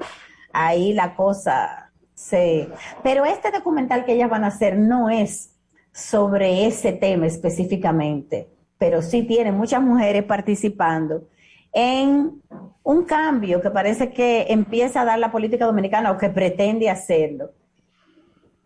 [0.51, 2.71] ahí la cosa se...
[3.03, 5.55] Pero este documental que ellas van a hacer no es
[5.93, 8.49] sobre ese tema específicamente,
[8.79, 11.25] pero sí tiene muchas mujeres participando
[11.73, 12.41] en
[12.83, 17.51] un cambio que parece que empieza a dar la política dominicana o que pretende hacerlo.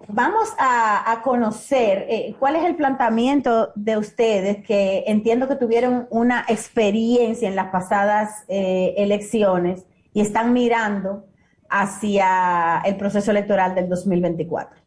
[0.08, 6.44] Vamos a, conocer eh, cuál es el planteamiento de ustedes que entiendo que tuvieron una
[6.48, 11.24] experiencia en las pasadas eh, elecciones y están mirando
[11.70, 14.81] hacia el proceso electoral del 2024.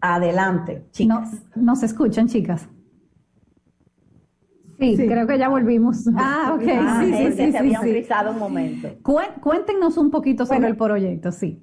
[0.00, 1.32] Adelante, chicas.
[1.56, 2.68] No, ¿Nos escuchan, chicas?
[4.78, 6.06] Sí, creo que ya volvimos.
[6.16, 6.62] Ah, ok.
[6.80, 7.90] Ah, sí, sí, sí, se sí, había sí.
[7.90, 8.88] frisado un momento.
[9.42, 10.72] Cuéntenos un poquito sobre Bueno.
[10.72, 11.60] el proyecto, sí.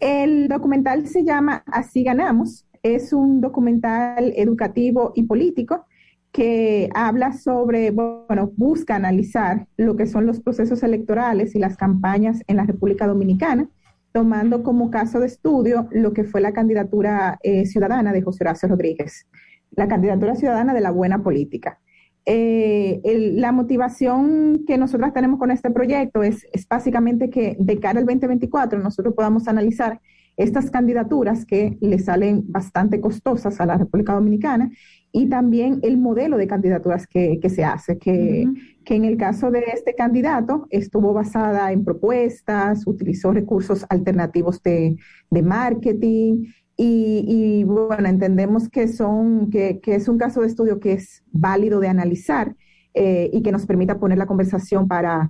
[0.00, 2.66] El documental se llama Así ganamos.
[2.82, 5.86] Es un documental educativo y político
[6.32, 12.42] que habla sobre, bueno, busca analizar lo que son los procesos electorales y las campañas
[12.48, 13.68] en la República Dominicana,
[14.12, 18.68] tomando como caso de estudio lo que fue la candidatura eh, ciudadana de José Horacio
[18.68, 19.26] Rodríguez,
[19.70, 21.80] la candidatura ciudadana de la buena política.
[22.24, 23.00] Eh,
[23.34, 28.06] la motivación que nosotros tenemos con este proyecto es, es básicamente que de cara al
[28.06, 30.00] 2024 nosotros podamos analizar
[30.36, 34.70] estas candidaturas que le salen bastante costosas a la República Dominicana
[35.12, 38.46] y también el modelo de candidaturas que, que se hace, que,
[38.84, 44.96] que en el caso de este candidato estuvo basada en propuestas, utilizó recursos alternativos de,
[45.30, 46.46] de marketing
[46.76, 51.22] y, y, bueno, entendemos que, son, que, que es un caso de estudio que es
[51.30, 52.56] válido de analizar
[52.94, 55.28] eh, y que nos permita poner la conversación para,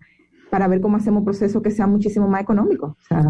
[0.51, 2.97] para ver cómo hacemos un proceso que sea muchísimo más económico.
[3.01, 3.23] O sea,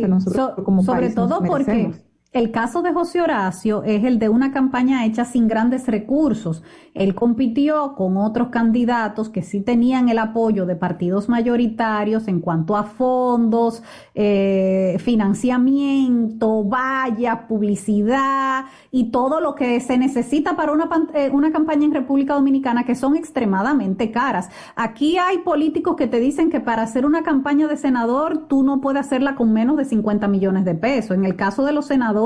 [0.00, 1.92] que nosotros so- como sobre país nos todo porque.
[2.32, 6.62] El caso de José Horacio es el de una campaña hecha sin grandes recursos.
[6.94, 12.76] Él compitió con otros candidatos que sí tenían el apoyo de partidos mayoritarios en cuanto
[12.76, 13.82] a fondos,
[14.14, 21.84] eh, financiamiento, vallas, publicidad y todo lo que se necesita para una, eh, una campaña
[21.84, 24.50] en República Dominicana que son extremadamente caras.
[24.76, 28.80] Aquí hay políticos que te dicen que para hacer una campaña de senador tú no
[28.80, 31.16] puedes hacerla con menos de 50 millones de pesos.
[31.16, 32.19] En el caso de los senadores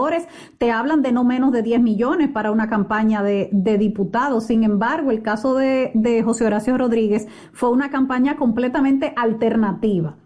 [0.59, 4.45] te hablan de no menos de 10 millones para una campaña de, de diputados.
[4.45, 10.17] Sin embargo, el caso de, de José Horacio Rodríguez fue una campaña completamente alternativa.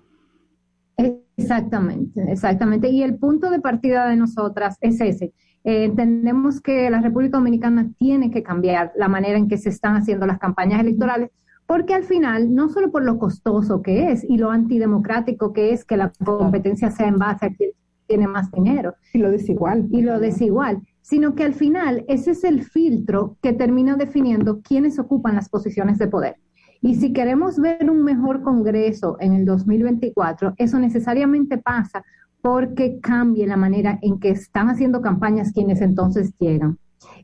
[1.39, 2.89] Exactamente, exactamente.
[2.89, 5.33] Y el punto de partida de nosotras es ese.
[5.65, 9.97] Eh, entendemos que la República Dominicana tiene que cambiar la manera en que se están
[9.97, 11.31] haciendo las campañas electorales,
[11.67, 15.85] porque al final, no solo por lo costoso que es y lo antidemocrático que es
[15.85, 17.71] que la competencia sea en base a quien
[18.09, 18.95] tiene más dinero.
[19.13, 19.87] Y lo desigual.
[19.93, 20.83] Y lo desigual.
[21.01, 25.99] Sino que al final ese es el filtro que termina definiendo quiénes ocupan las posiciones
[25.99, 26.37] de poder.
[26.81, 32.05] Y si queremos ver un mejor Congreso en el 2024, eso necesariamente pasa
[32.41, 36.79] porque cambie la manera en que están haciendo campañas quienes entonces llegan.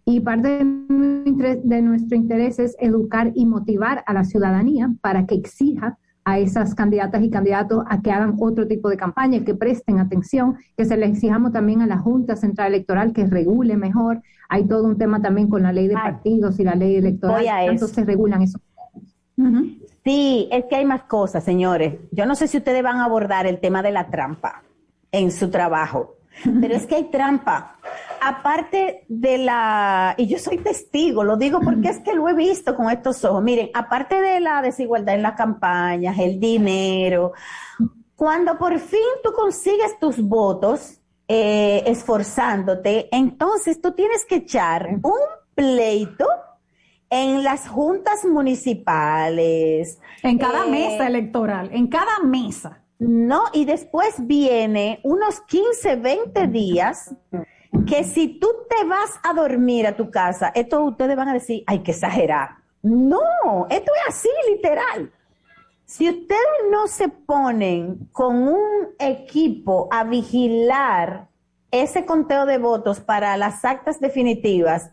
[0.04, 5.98] Y parte de nuestro interés es educar y motivar a la ciudadanía para que exija
[6.24, 10.56] a esas candidatas y candidatos a que hagan otro tipo de campaña, que presten atención,
[10.76, 14.22] que se le exijamos también a la Junta Central Electoral que regule mejor.
[14.48, 17.86] Hay todo un tema también con la ley de partidos y la ley electoral, tanto
[17.88, 18.60] se regulan esos
[20.04, 21.94] Sí, es que hay más cosas, señores.
[22.12, 24.62] Yo no sé si ustedes van a abordar el tema de la trampa
[25.10, 26.16] en su trabajo,
[26.60, 27.76] pero es que hay trampa.
[28.20, 32.74] Aparte de la, y yo soy testigo, lo digo porque es que lo he visto
[32.74, 33.42] con estos ojos.
[33.42, 37.32] Miren, aparte de la desigualdad en las campañas, el dinero,
[38.16, 45.18] cuando por fin tú consigues tus votos eh, esforzándote, entonces tú tienes que echar un
[45.54, 46.26] pleito
[47.10, 49.98] en las juntas municipales.
[50.22, 52.83] En cada eh, mesa electoral, en cada mesa.
[52.98, 57.14] No, y después viene unos 15, 20 días
[57.86, 61.64] que si tú te vas a dormir a tu casa, esto ustedes van a decir,
[61.66, 62.50] hay que exagerar.
[62.82, 65.12] No, esto es así, literal.
[65.86, 71.28] Si ustedes no se ponen con un equipo a vigilar
[71.70, 74.92] ese conteo de votos para las actas definitivas,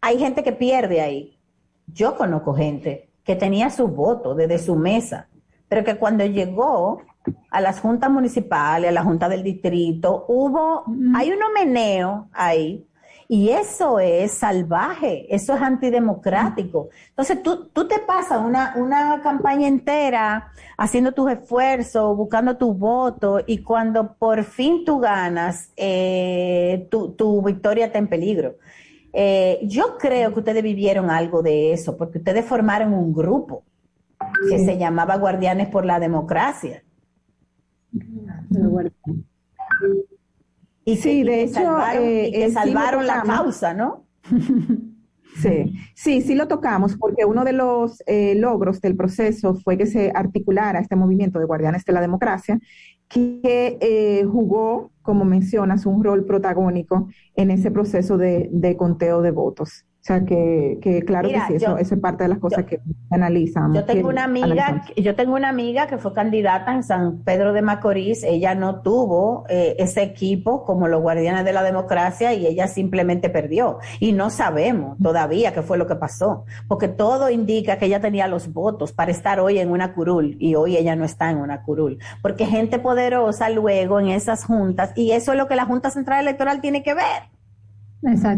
[0.00, 1.38] hay gente que pierde ahí.
[1.86, 5.28] Yo conozco gente que tenía su voto desde su mesa,
[5.68, 7.02] pero que cuando llegó
[7.50, 12.86] a las juntas municipales, a la junta del distrito, hubo, hay un meneo ahí,
[13.32, 16.88] y eso es salvaje, eso es antidemocrático.
[17.10, 23.40] Entonces tú, tú te pasas una, una campaña entera haciendo tus esfuerzos, buscando tu voto,
[23.46, 28.56] y cuando por fin tú ganas, eh, tu, tu victoria está en peligro.
[29.12, 33.62] Eh, yo creo que ustedes vivieron algo de eso, porque ustedes formaron un grupo
[34.48, 36.82] que se llamaba Guardianes por la Democracia.
[40.84, 44.06] Y sí, de hecho, salvaron, eh, y que eh, sí la causa, ¿no?
[45.36, 49.86] Sí, sí, sí lo tocamos porque uno de los eh, logros del proceso fue que
[49.86, 52.58] se articulara este movimiento de guardianes de la democracia
[53.08, 59.30] que eh, jugó, como mencionas, un rol protagónico en ese proceso de, de conteo de
[59.30, 59.86] votos.
[60.00, 62.38] O sea, que, que claro Mira, que sí, eso, yo- eso es parte de las
[62.38, 63.76] cosas que analizamos.
[63.76, 64.94] Yo tengo una amiga, analizamos.
[64.96, 68.24] yo tengo una amiga que fue candidata en San Pedro de Macorís.
[68.24, 73.28] Ella no tuvo eh, ese equipo como los guardianes de la democracia y ella simplemente
[73.28, 73.78] perdió.
[74.00, 78.26] Y no sabemos todavía qué fue lo que pasó, porque todo indica que ella tenía
[78.26, 81.62] los votos para estar hoy en una curul y hoy ella no está en una
[81.62, 85.90] curul, porque gente poderosa luego en esas juntas y eso es lo que la Junta
[85.90, 87.22] Central Electoral tiene que ver.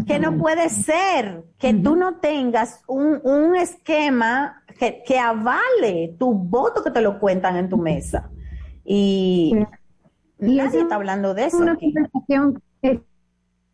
[0.07, 6.33] Que no puede ser que tú no tengas un, un esquema que, que avale tu
[6.35, 8.29] voto que te lo cuentan en tu mesa.
[8.85, 9.55] Y,
[10.39, 11.59] nadie eso está hablando de eso.
[11.59, 11.93] una aquí.
[11.95, 12.61] conversación,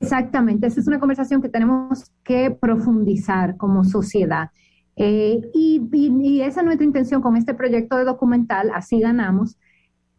[0.01, 4.51] exactamente, esa es una conversación que tenemos que profundizar como sociedad.
[4.96, 9.57] Eh, y, y- y esa es nuestra intención con este proyecto de documental, así ganamos.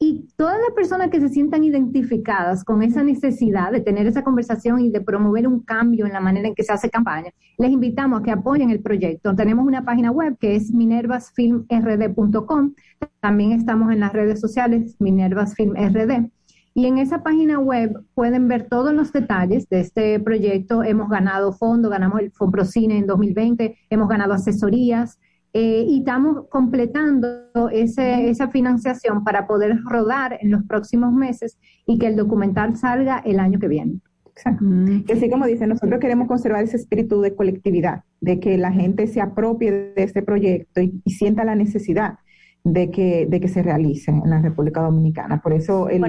[0.02, 4.80] Y todas las personas que se sientan identificadas con esa necesidad de tener esa conversación
[4.80, 8.22] y de promover un cambio en la manera en que se hace campaña, les invitamos
[8.22, 9.36] a que apoyen el proyecto.
[9.36, 12.76] Tenemos una página web que es minervasfilmrd.com.
[13.20, 16.30] También estamos en las redes sociales minervasfilmrd.
[16.76, 20.82] Y en esa página web pueden ver todos los detalles de este proyecto.
[20.82, 25.20] Hemos ganado fondos, ganamos el Fomprocine en 2020, hemos ganado asesorías
[25.54, 27.28] eh, y estamos completando
[27.72, 33.20] ese, esa financiación para poder rodar en los próximos meses y que el documental salga
[33.26, 34.00] el año que viene.
[34.28, 34.64] Exacto.
[35.06, 39.06] Que así como dice, nosotros queremos conservar ese espíritu de colectividad, de que la gente
[39.08, 42.20] se apropie de este proyecto y, y sienta la necesidad
[42.64, 45.42] de que, de que se realice en la República Dominicana.
[45.42, 46.04] Por eso el,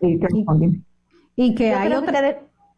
[0.00, 0.82] el crowdfunding.
[1.34, 2.12] Y que Yo hay que otra.
[2.12, 2.36] ustedes-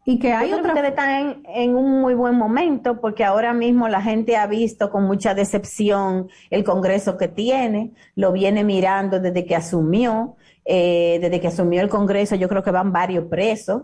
[0.09, 0.89] y que hay yo creo que otra.
[0.89, 4.89] ustedes están en, en un muy buen momento porque ahora mismo la gente ha visto
[4.89, 11.39] con mucha decepción el Congreso que tiene, lo viene mirando desde que asumió, eh, desde
[11.39, 13.83] que asumió el Congreso yo creo que van varios presos,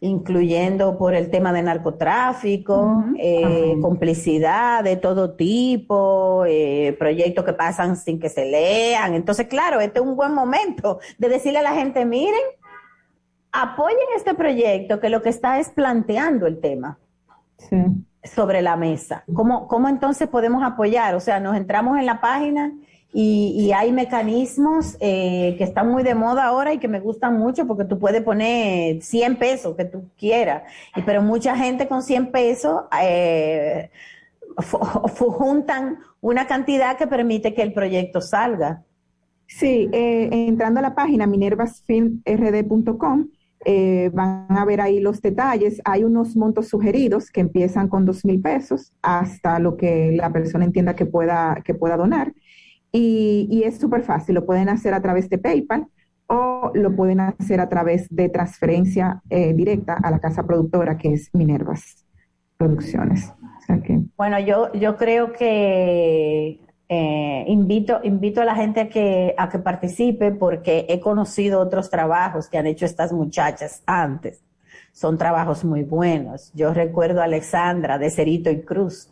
[0.00, 7.96] incluyendo por el tema de narcotráfico, eh, complicidad de todo tipo, eh, proyectos que pasan
[7.96, 9.14] sin que se lean.
[9.14, 12.42] Entonces, claro, este es un buen momento de decirle a la gente, miren,
[13.54, 16.98] apoyen este proyecto que lo que está es planteando el tema
[18.22, 19.24] sobre la mesa.
[19.32, 21.14] ¿Cómo, ¿Cómo entonces podemos apoyar?
[21.14, 22.72] O sea, nos entramos en la página
[23.12, 27.38] y, y hay mecanismos eh, que están muy de moda ahora y que me gustan
[27.38, 30.64] mucho porque tú puedes poner 100 pesos que tú quieras,
[30.96, 33.88] y, pero mucha gente con 100 pesos eh,
[34.58, 38.82] juntan una cantidad que permite que el proyecto salga.
[39.46, 43.28] Sí, eh, entrando a la página minervasfilmrd.com,
[43.64, 45.80] eh, van a ver ahí los detalles.
[45.84, 50.64] Hay unos montos sugeridos que empiezan con dos mil pesos hasta lo que la persona
[50.64, 52.32] entienda que pueda, que pueda donar.
[52.92, 55.86] Y, y es súper fácil, lo pueden hacer a través de PayPal
[56.26, 61.12] o lo pueden hacer a través de transferencia eh, directa a la casa productora que
[61.12, 62.04] es Minervas
[62.56, 63.32] Producciones.
[64.16, 69.58] Bueno, yo, yo creo que eh, invito, invito a la gente a que, a que
[69.58, 74.42] participe porque he conocido otros trabajos que han hecho estas muchachas antes.
[74.92, 76.52] Son trabajos muy buenos.
[76.54, 79.08] Yo recuerdo a Alexandra de Cerito y Cruz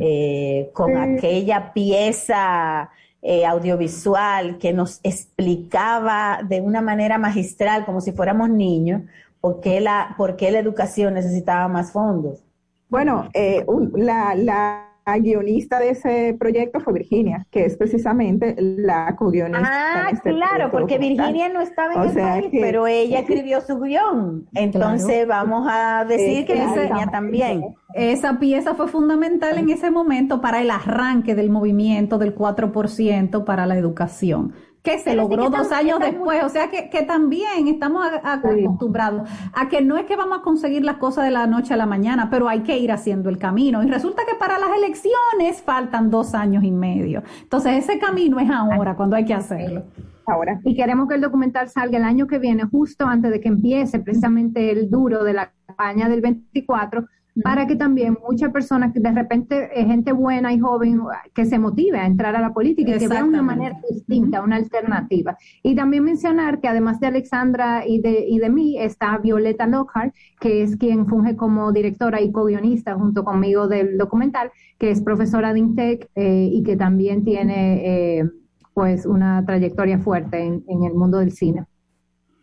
[0.00, 2.90] eh, con aquella pieza
[3.22, 9.02] eh, audiovisual que nos explicaba de una manera magistral, como si fuéramos niños,
[9.40, 12.42] por qué la, por qué la educación necesitaba más fondos.
[12.88, 14.89] Bueno, eh, un- la, la
[15.20, 19.68] guionista de ese proyecto fue Virginia, que es precisamente la co-guionista.
[20.06, 20.98] Ah, este claro, porque.
[20.98, 24.46] Virginia no estaba en O el sea país, que- pero ella escribió su guion.
[24.54, 27.62] Entonces vamos a decir que Virginia también.
[27.94, 33.66] Esa pieza fue fundamental en ese momento para el arranque del movimiento del 4% para
[33.66, 36.42] la educación, que se Pero sí logró que dos años después.
[36.44, 40.38] O sea que, que también estamos a- a- acostumbrados a que no es que vamos
[40.38, 43.28] a conseguir las cosas de la noche a la mañana, pero hay que ir haciendo
[43.28, 43.82] el camino.
[43.82, 47.22] Y resulta que para las elecciones faltan dos años y medio.
[47.42, 49.84] Entonces ese camino es ahora cuando hay que hacerlo.
[50.26, 50.60] Ahora.
[50.64, 53.98] Y queremos que el documental salga el año que viene, justo antes de que empiece
[53.98, 57.04] precisamente el duro de la campaña del 24,
[57.42, 61.00] para que también muchas personas, que de repente gente buena y joven,
[61.34, 64.56] que se motive a entrar a la política y que vean una manera distinta, una
[64.56, 65.36] alternativa.
[65.62, 70.14] Y también mencionar que además de Alexandra y de, y de mí, está Violeta Lockhart,
[70.40, 75.52] que es quien funge como directora y co-guionista junto conmigo del documental, que es profesora
[75.52, 78.18] de INTEC eh, y que también tiene...
[78.18, 78.30] eh,
[78.72, 81.66] pues una trayectoria fuerte en, en el mundo del cine.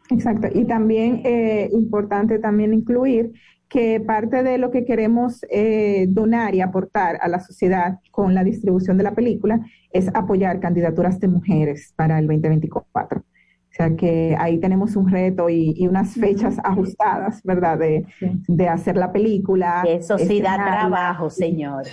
[0.09, 0.47] Exacto.
[0.53, 3.31] Y también eh, importante también incluir
[3.69, 8.43] que parte de lo que queremos eh, donar y aportar a la sociedad con la
[8.43, 9.59] distribución de la película
[9.91, 13.19] es apoyar candidaturas de mujeres para el 2024.
[13.19, 17.77] O sea que ahí tenemos un reto y, y unas fechas ajustadas, ¿verdad?
[17.77, 18.05] De,
[18.47, 19.83] de hacer la película.
[19.87, 21.85] Eso sí da trabajo, señor.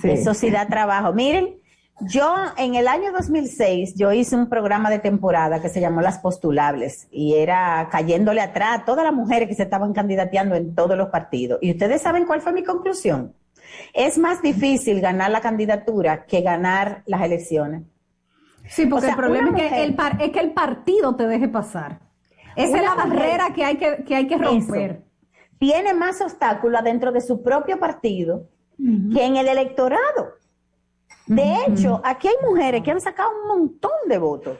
[0.00, 0.10] Sí.
[0.10, 1.12] Eso sí da trabajo.
[1.12, 1.54] Miren,
[2.00, 6.18] yo en el año 2006, yo hice un programa de temporada que se llamó Las
[6.18, 10.96] Postulables y era cayéndole atrás a todas las mujeres que se estaban candidateando en todos
[10.96, 11.58] los partidos.
[11.62, 13.34] ¿Y ustedes saben cuál fue mi conclusión?
[13.92, 17.82] Es más difícil ganar la candidatura que ganar las elecciones.
[18.66, 21.26] Sí, porque O sea, el problema es que, el par- es que el partido te
[21.26, 22.00] deje pasar.
[22.54, 24.90] Esa es la mujer- barrera que hay que, que, hay que romper.
[24.90, 25.02] Eso.
[25.58, 28.44] Tiene más obstáculos dentro de su propio partido
[28.78, 30.34] que en el electorado.
[31.28, 34.58] De hecho, aquí hay mujeres que han sacado un montón de votos,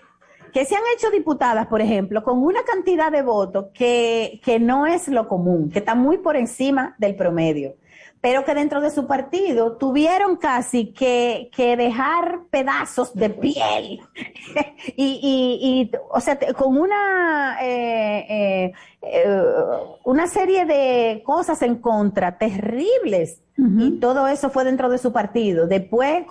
[0.53, 4.87] que se han hecho diputadas, por ejemplo, con una cantidad de votos que, que no
[4.87, 7.77] es lo común, que está muy por encima del promedio,
[8.21, 14.01] pero que dentro de su partido tuvieron casi que, que dejar pedazos de piel.
[14.97, 19.43] Y, y, y, o sea, con una, eh, eh, eh,
[20.05, 23.43] una serie de cosas en contra terribles.
[23.61, 25.67] Y todo eso fue dentro de su partido.
[25.67, 26.25] Después,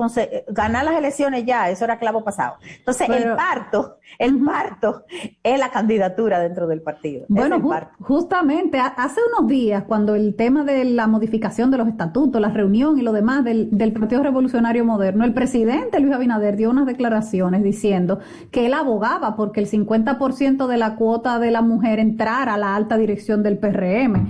[0.48, 2.56] ganar las elecciones ya, eso era clavo pasado.
[2.80, 5.04] Entonces, el parto, el parto
[5.44, 7.26] es la candidatura dentro del partido.
[7.28, 7.92] Bueno, el ju- parto.
[8.00, 12.48] justamente ha- hace unos días, cuando el tema de la modificación de los estatutos, la
[12.48, 16.86] reunión y lo demás del, del Partido Revolucionario Moderno, el presidente Luis Abinader dio unas
[16.86, 18.20] declaraciones diciendo
[18.52, 22.76] que él abogaba porque el 50% de la cuota de la mujer entrara a la
[22.76, 24.28] alta dirección del PRM.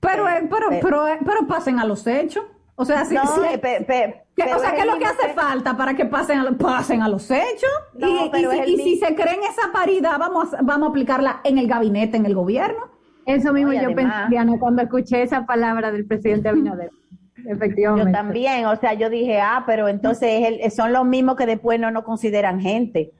[0.00, 0.78] Pero, eh, pero, eh.
[0.82, 2.44] pero, eh, pero pasen a los hechos.
[2.78, 4.98] O sea, si, No, si- eh, pe- pe- que- o sea, es ¿qué es lo
[4.98, 7.70] que hace falta para que pasen a, pasen a los hechos?
[7.94, 8.30] No, y,
[8.66, 12.18] si, y si se creen esa paridad, vamos a, vamos a aplicarla en el gabinete,
[12.18, 12.82] en el gobierno.
[13.24, 16.90] Eso mismo yo además- pensé, Diana, cuando escuché esa palabra del presidente Abinader.
[17.46, 18.10] Efectivamente.
[18.10, 21.46] Yo también, o sea, yo dije, ah, pero entonces es el- son los mismos que
[21.46, 23.12] después no nos consideran gente.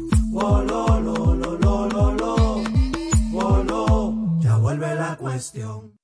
[4.40, 5.98] Ya vuelve la cuestión.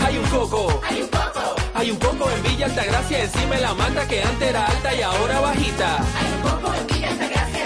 [0.00, 0.80] Hay un coco.
[0.88, 1.56] Hay un coco.
[1.74, 5.00] Hay un coco en Villa Altagracia encima de la mata que antes era alta y
[5.02, 5.96] ahora bajita.
[5.96, 7.59] Hay un coco en Villa Altagracia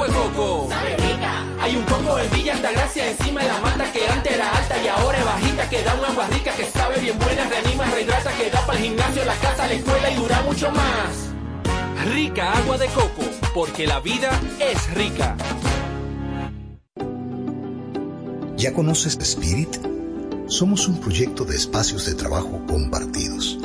[0.00, 0.68] Agua de coco.
[1.60, 4.88] Hay un coco en Villa Altagracia encima de la mata que antes era alta y
[4.88, 5.68] ahora es bajita.
[5.68, 8.84] Que da un agua rica que sabe bien buena, reanima, rehidrata, que da para el
[8.84, 12.14] gimnasio, la casa, la escuela y dura mucho más.
[12.14, 13.22] Rica agua de coco,
[13.52, 15.36] porque la vida es rica.
[18.56, 19.76] ¿Ya conoces Spirit?
[20.46, 23.58] Somos un proyecto de espacios de trabajo compartidos.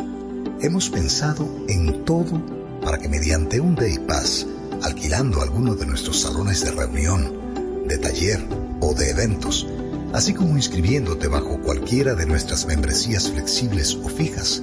[0.60, 2.42] Hemos pensado en todo
[2.84, 4.46] para que mediante un Day Pass,
[4.86, 8.48] alquilando alguno de nuestros salones de reunión, de taller
[8.82, 9.68] o de eventos,
[10.14, 14.62] así como inscribiéndote bajo cualquiera de nuestras membresías flexibles o fijas,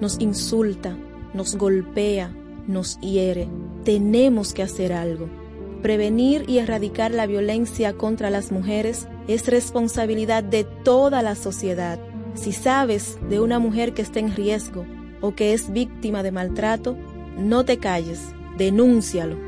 [0.00, 0.96] nos insulta,
[1.34, 2.30] nos golpea,
[2.68, 3.48] nos hiere.
[3.82, 5.28] Tenemos que hacer algo.
[5.82, 11.98] Prevenir y erradicar la violencia contra las mujeres es responsabilidad de toda la sociedad.
[12.34, 14.86] Si sabes de una mujer que está en riesgo
[15.20, 16.96] o que es víctima de maltrato,
[17.36, 18.20] no te calles,
[18.56, 19.47] denúncialo.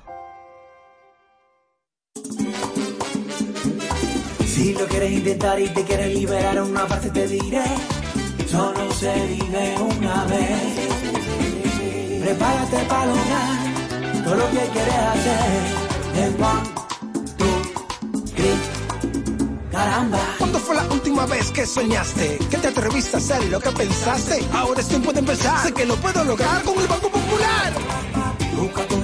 [4.91, 7.63] Quieres intentar y te quieres liberar una parte te diré,
[8.49, 10.89] solo se vive una vez.
[12.21, 15.61] Prepárate para lograr todo lo que quieres hacer.
[16.17, 16.63] En one,
[17.37, 18.57] two, three,
[19.71, 20.19] caramba.
[20.37, 22.37] ¿Cuándo fue la última vez que soñaste?
[22.49, 24.45] Que te atreviste a hacer lo que pensaste.
[24.53, 25.65] Ahora es tiempo de empezar.
[25.65, 27.73] Sé que lo puedo lograr con el Banco Popular.
[28.57, 29.00] Busca tu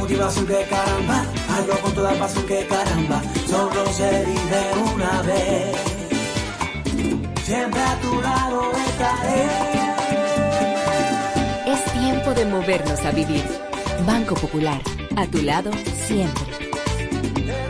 [11.66, 13.43] Es tiempo de movernos a vivir.
[14.05, 14.82] Banco Popular,
[15.18, 15.72] a tu lado
[16.08, 17.66] siempre.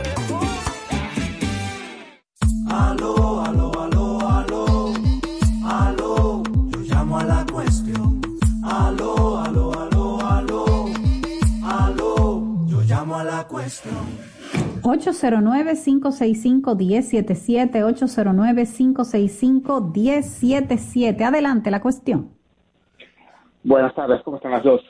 [14.98, 17.82] 809-565-1077,
[19.94, 21.22] 809-565-1077.
[21.22, 22.30] Adelante la cuestión.
[23.62, 24.80] Buenas tardes, ¿cómo están las dos?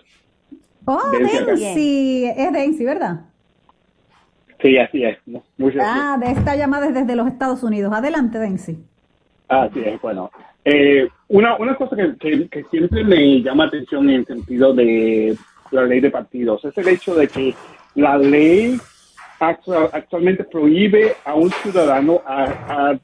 [0.84, 3.20] Oh, Densi es Densi, ¿verdad?
[4.60, 5.18] Sí, así es.
[5.26, 5.42] ¿no?
[5.56, 6.04] Muchas gracias.
[6.04, 7.92] Ah, de esta llamada es desde los Estados Unidos.
[7.92, 8.78] Adelante, Densi.
[9.48, 10.30] Así es, bueno.
[10.64, 15.36] Eh, una, una cosa que, que- que siempre me llama atención en el sentido de
[15.70, 17.54] la ley de partidos es el hecho de que
[17.94, 18.78] la ley
[19.40, 22.44] actualmente prohíbe a un ciudadano a,
[22.90, 22.98] a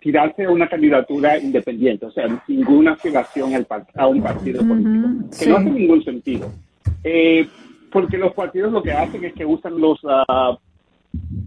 [0.00, 3.66] tirarse a una candidatura independiente, o sea, ninguna afiliación al
[3.96, 5.48] a un partido político, que sí.
[5.48, 6.50] no hace ningún sentido.
[7.04, 7.46] Eh,
[7.92, 10.56] porque los partidos lo que hacen es que usan los ah,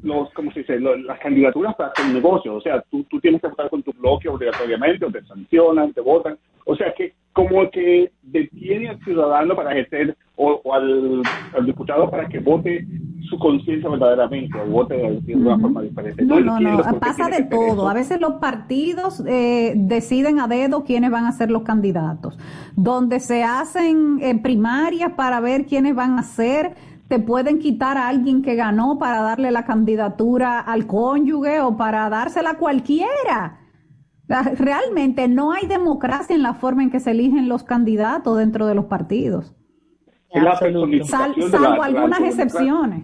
[0.04, 0.80] los, ¿cómo se dice?
[0.80, 2.56] Lo- las candidaturas para hacer negocio.
[2.56, 6.02] O sea, tú, tú tienes que votar con tu bloque obligatoriamente, o te sancionan, te
[6.02, 6.38] votan.
[6.66, 11.22] O sea, que como que detiene al ciudadano para ejercer, o, o al,
[11.56, 12.88] al diputado para que vote
[13.30, 16.24] su conciencia verdaderamente, o vote de una forma diferente.
[16.24, 17.90] No, no, no, pasa de todo.
[17.90, 22.38] A veces los partidos eh, deciden a dedo quiénes van a ser los candidatos.
[22.76, 26.76] Donde se hacen eh, primarias para ver quiénes van a ser,
[27.08, 32.10] te pueden quitar a alguien que ganó para darle la candidatura al cónyuge o para
[32.10, 33.63] dársela a cualquiera.
[34.28, 38.76] Realmente no hay democracia en la forma en que se eligen los candidatos dentro de
[38.76, 39.54] los partidos.
[41.06, 43.04] salvo algunas excepciones.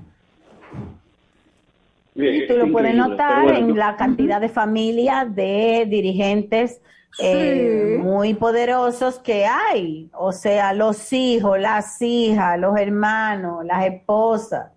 [2.16, 6.82] Y tú lo puedes notar en la cantidad de familias de dirigentes
[7.22, 10.10] eh, muy poderosos que hay.
[10.14, 14.72] O sea, los hijos, las hijas, los hermanos, las esposas.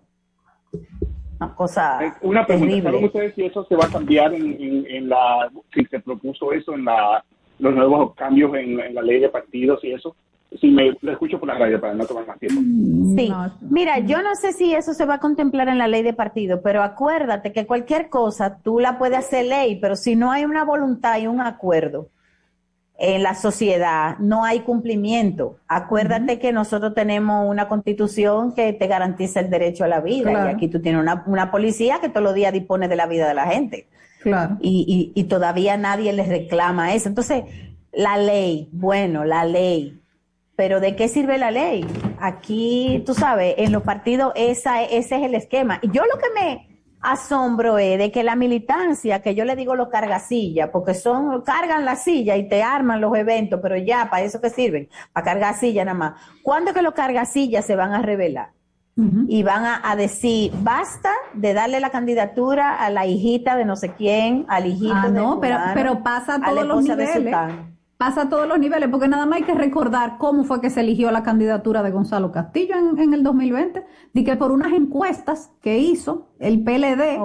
[1.45, 2.91] Una cosa eh, Una pregunta, terrible.
[2.91, 6.51] ¿saben ustedes si eso se va a cambiar en, en- en la, si se propuso
[6.53, 7.23] eso en la,
[7.59, 10.15] los nuevos cambios en, en la ley de partidos y eso?
[10.61, 12.61] Si me lo escucho por la radio para no tomar más tiempo.
[12.61, 13.33] Sí,
[13.71, 16.61] mira, yo no sé si eso se va a contemplar en la ley de partido,
[16.61, 20.63] pero acuérdate que cualquier cosa tú la puedes hacer ley, pero si no hay una
[20.63, 22.09] voluntad y un acuerdo
[22.99, 25.57] en la sociedad, no hay cumplimiento.
[25.67, 30.49] Acuérdate que nosotros tenemos una constitución que te garantiza el derecho a la vida Claro.
[30.49, 33.27] y aquí tú tienes una, una policía que todos los días dispone de la vida
[33.27, 33.87] de la gente
[34.21, 34.57] Claro.
[34.61, 37.09] y, y, y todavía nadie les reclama eso.
[37.09, 37.43] Entonces,
[37.91, 39.99] la ley, bueno, la ley,
[40.55, 41.85] pero ¿de qué sirve la ley?
[42.19, 45.79] Aquí, tú sabes, en los partidos esa, ese es el esquema.
[45.81, 46.72] Y yo lo que me
[47.03, 51.85] asombro es de que la militancia, que yo le digo los cargasillas, porque son, cargan
[51.85, 54.89] la silla y te arman los eventos, pero ya, ¿para eso que sirven?
[55.11, 56.13] Para cargar silla nada más.
[56.41, 58.51] ¿Cuándo que los cargasillas se van a revelar?
[59.27, 63.75] y van a, a decir, basta de darle la candidatura a la hijita de no
[63.75, 67.35] sé quién, al hijito Ah, de no, pero, pero pasa a todos los de niveles.
[68.05, 70.81] Pasa a todos los niveles, porque nada más hay que recordar cómo fue que se
[70.81, 75.53] eligió la candidatura de Gonzalo Castillo en, en el 2020, de que por unas encuestas
[75.61, 77.17] que hizo el PLD,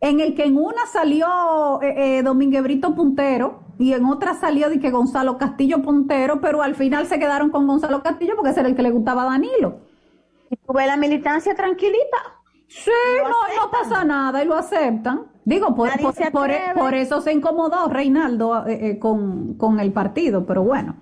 [0.00, 4.70] en el que en una salió eh, eh, Domínguez Brito puntero y en otra salió
[4.70, 8.60] de que Gonzalo Castillo puntero, pero al final se quedaron con Gonzalo Castillo porque ese
[8.60, 9.80] era el que le gustaba a Danilo.
[10.48, 12.39] Y tú ves la militancia tranquilita.
[12.70, 15.26] Sí, no, no pasa nada y lo aceptan.
[15.44, 15.90] Digo, por,
[16.74, 20.96] por eso se incomodó Reinaldo eh, eh, con, con el partido, pero bueno.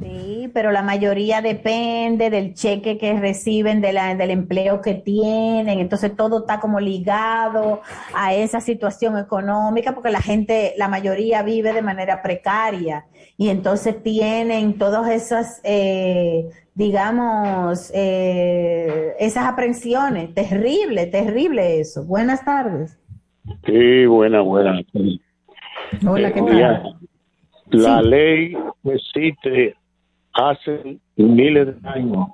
[0.00, 5.78] Sí, pero la mayoría depende del cheque que reciben, de la, del empleo que tienen,
[5.78, 7.80] entonces todo está como ligado
[8.14, 13.06] a esa situación económica, porque la gente, la mayoría vive de manera precaria
[13.36, 20.34] y entonces tienen todas esas, eh, digamos, eh, esas aprensiones.
[20.34, 22.04] Terrible, terrible eso.
[22.04, 22.98] Buenas tardes.
[23.66, 24.80] Sí, buena, buena.
[26.06, 26.82] Hola, ¿qué Oiga,
[27.70, 29.76] La ley existe
[30.32, 32.28] hace miles de años,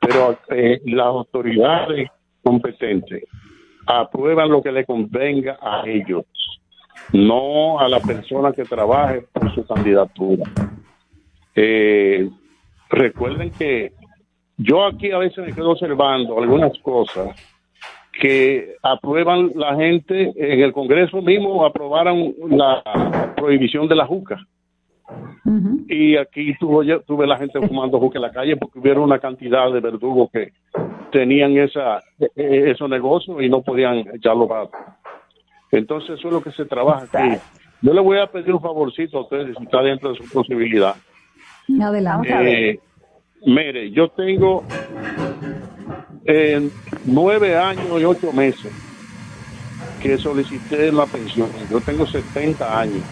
[0.00, 2.08] pero eh, las autoridades
[2.42, 3.24] competentes
[3.86, 6.24] aprueban lo que le convenga a ellos,
[7.12, 10.44] no a la persona que trabaje por su candidatura.
[11.54, 12.28] Eh,
[12.88, 13.92] recuerden que
[14.56, 17.36] yo aquí a veces me quedo observando algunas cosas
[18.18, 24.38] que aprueban la gente en el Congreso mismo aprobaron la prohibición de la juca.
[25.88, 29.70] Y aquí tuve, tuve la gente fumando juca en la calle porque hubiera una cantidad
[29.70, 30.52] de verdugos que
[31.12, 34.68] tenían esa eh, esos negocios y no podían echarlo para
[35.70, 37.38] entonces eso es lo que se trabaja aquí.
[37.82, 40.96] Yo le voy a pedir un favorcito a ustedes si está dentro de su posibilidad
[41.80, 42.28] Adelante.
[42.30, 42.78] eh,
[43.44, 44.64] mire, yo tengo
[46.24, 46.68] eh,
[47.04, 48.72] nueve años y ocho meses
[50.00, 51.48] que solicité la pensión.
[51.70, 53.02] Yo tengo 70 años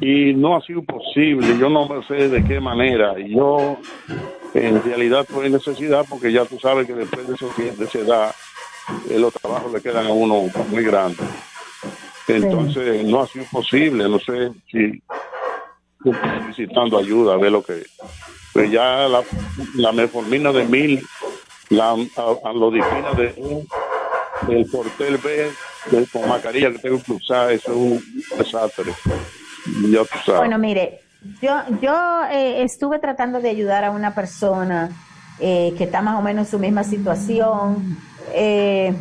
[0.00, 1.58] y no ha sido posible.
[1.58, 3.18] Yo no sé de qué manera.
[3.18, 3.78] Y yo,
[4.54, 7.98] en realidad, estoy en necesidad porque ya tú sabes que después de, esos, de esa
[7.98, 8.34] edad,
[9.10, 11.26] eh, los trabajos le quedan a uno muy grandes.
[12.26, 14.08] Entonces, no ha sido posible.
[14.08, 15.02] No sé si
[16.02, 17.84] solicitando ayuda, a ver lo que.
[18.52, 19.22] Pues ya la,
[19.76, 21.06] la metformina de mil,
[21.68, 23.68] la a- alodipina de un,
[24.52, 25.50] el portel B
[25.90, 28.04] de- con mascarilla que tengo que usar, eso es un
[28.38, 28.92] desastre.
[30.24, 30.38] Sabes.
[30.38, 31.00] Bueno, mire,
[31.40, 31.94] yo, yo
[32.30, 34.90] eh, estuve tratando de ayudar a una persona
[35.38, 37.96] eh, que está más o menos en su misma situación.
[38.32, 38.94] Eh,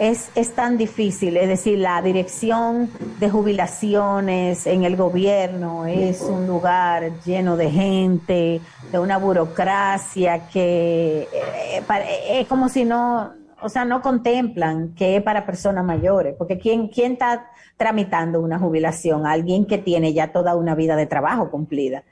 [0.00, 6.46] es, es tan difícil, es decir, la dirección de jubilaciones en el gobierno es un
[6.46, 13.32] lugar lleno de gente, de una burocracia que eh, pa- es como si no,
[13.62, 17.46] o sea, no contemplan que es para personas mayores, porque ¿quién, quién está
[17.76, 19.26] tramitando una jubilación?
[19.26, 22.04] Alguien que tiene ya toda una vida de trabajo cumplida.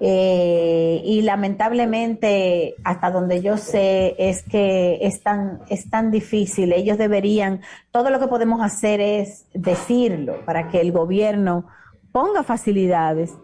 [0.00, 6.72] Eh, y lamentablemente, hasta donde yo sé, es que es tan, es tan difícil.
[6.72, 7.60] Ellos deberían,
[7.90, 11.66] todo lo que podemos hacer es decirlo para que el gobierno
[12.12, 13.34] ponga facilidades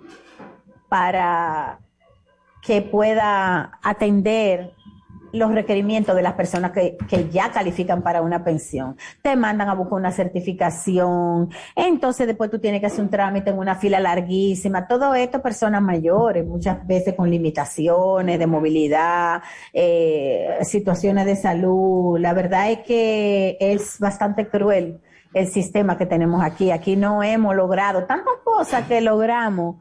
[0.89, 1.81] para
[2.63, 4.73] que pueda atender
[5.37, 8.97] los requerimientos de las personas que, que ya califican para una pensión.
[9.23, 13.59] Te mandan a buscar una certificación, entonces después tú tienes que hacer un trámite en
[13.59, 14.87] una fila larguísima.
[14.87, 22.19] Todo esto personas mayores, muchas veces con limitaciones de movilidad, eh, situaciones de salud.
[22.19, 25.01] La verdad es que es bastante cruel
[25.35, 26.71] el sistema que tenemos aquí.
[26.71, 29.77] Aquí no hemos logrado tantas cosas que logramos.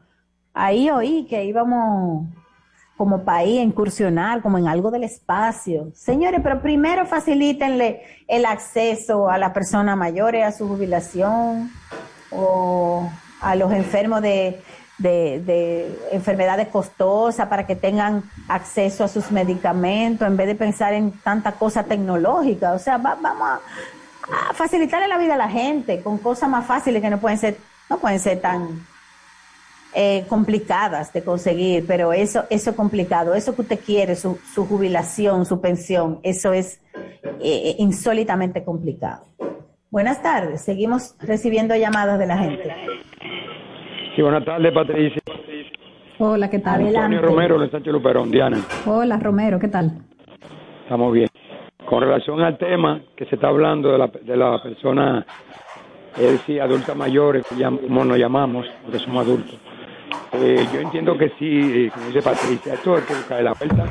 [0.52, 2.26] Ahí oí que íbamos
[2.96, 5.88] como país incursionar como en algo del espacio.
[5.94, 11.70] Señores, pero primero facilítenle el acceso a las personas mayores a su jubilación
[12.30, 13.08] o
[13.40, 14.60] a los enfermos de
[16.10, 21.52] enfermedades costosas para que tengan acceso a sus medicamentos en vez de pensar en tanta
[21.52, 22.72] cosa tecnológica.
[22.72, 23.60] O sea, va- vamos a,
[24.50, 27.58] a facilitarle la vida a la gente con cosas más fáciles que no pueden ser,
[27.90, 28.86] no pueden ser tan
[29.98, 34.66] eh, complicadas de conseguir, pero eso, eso es complicado, eso que usted quiere, su, su
[34.66, 36.82] jubilación, su pensión, eso es
[37.40, 39.24] eh, insólitamente complicado.
[39.90, 42.74] Buenas tardes, seguimos recibiendo llamadas de la gente.
[44.14, 45.22] Sí, buenas tardes, Patricia.
[46.18, 46.86] Hola, ¿qué tal?
[46.86, 48.58] Antonio Romero, de Sánchez Luperón, Diana.
[48.86, 49.92] Hola, Romero, ¿qué tal?
[50.82, 51.28] Estamos bien.
[51.88, 55.24] Con relación al tema que se está hablando de la, de la persona,
[56.16, 59.58] es decir, adultas mayores, que llam- como nos llamamos, porque somos adultos.
[60.32, 63.84] Eh, yo entiendo que sí, eh, como dice Patricia, esto hay que buscar la vuelta,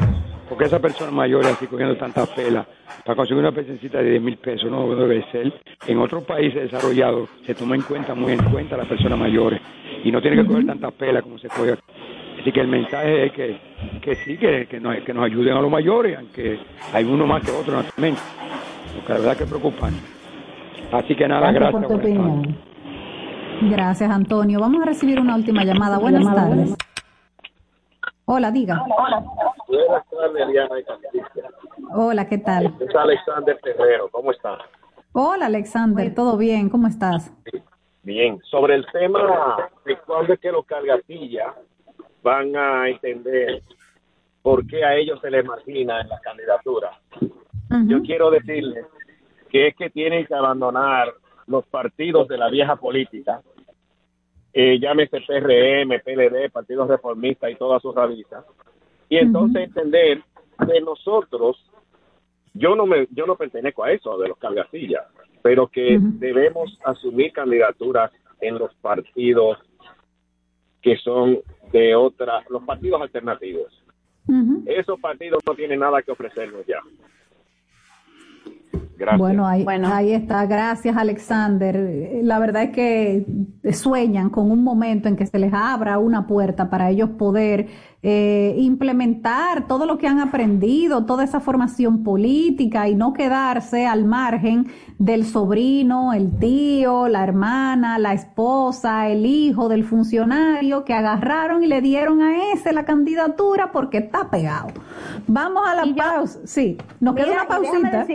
[0.47, 2.65] porque esa persona mayor así cogiendo tantas pelas,
[3.03, 5.51] para conseguir una pensioncita de 10 mil pesos no debe ser.
[5.87, 9.59] En otros países desarrollados se toma en cuenta, muy en cuenta a las personas mayores,
[10.03, 11.81] y no tiene que coger tantas pelas como se coge aquí.
[12.41, 13.57] Así que el mensaje es que,
[14.01, 16.59] que sí, que, que, nos, que nos ayuden a los mayores, aunque
[16.93, 18.21] hay uno más que otro, naturalmente.
[18.95, 19.99] Porque la verdad que es preocupante.
[20.91, 21.81] Así que nada, Gracias gracias.
[21.81, 22.35] por tu buenas tardes.
[22.35, 22.57] opinión.
[23.61, 24.59] Gracias, Antonio.
[24.59, 25.97] Vamos a recibir una última llamada.
[25.97, 26.75] Buenas tardes.
[28.25, 28.83] Hola, diga.
[29.67, 31.49] Buenas tardes, Diana y Patricia.
[31.93, 32.73] Hola, ¿qué tal?
[32.79, 34.57] Es Alexander Terrero, ¿cómo está?
[35.13, 36.13] Hola, Alexander.
[36.13, 36.69] ¿Todo bien?
[36.69, 37.31] ¿Cómo estás?
[38.03, 38.39] Bien.
[38.49, 41.53] Sobre el tema de cuándo es que los cargatillas
[42.21, 43.61] van a entender
[44.41, 46.91] por qué a ellos se les margina en la candidatura.
[47.87, 48.85] Yo quiero decirles
[49.49, 51.13] que es que tienen que abandonar
[51.47, 53.41] los partidos de la vieja política,
[54.53, 58.45] eh, llámese PRM, PLD, Partido Reformista y todas sus rabitas,
[59.09, 60.23] y entonces entender
[60.65, 61.57] que nosotros,
[62.53, 65.03] yo no me, yo no pertenezco a eso de los cargasillas,
[65.41, 69.59] pero que debemos asumir candidaturas en los partidos
[70.81, 71.39] que son
[71.71, 73.83] de otra, los partidos alternativos.
[74.65, 76.79] Esos partidos no tienen nada que ofrecernos ya.
[78.97, 79.19] Gracias.
[79.19, 80.45] Bueno, ahí, ahí está.
[80.45, 82.19] Gracias, Alexander.
[82.23, 83.25] La verdad es que
[83.73, 87.67] sueñan con un momento en que se les abra una puerta para ellos poder
[88.07, 94.05] eh, implementar todo lo que han aprendido, toda esa formación política y no quedarse al
[94.05, 94.67] margen
[94.99, 101.67] del sobrino, el tío, la hermana, la esposa, el hijo del funcionario que agarraron y
[101.67, 104.67] le dieron a ese la candidatura porque está pegado.
[105.25, 106.39] Vamos a la pausa.
[106.45, 108.05] Sí, nos queda una pausita.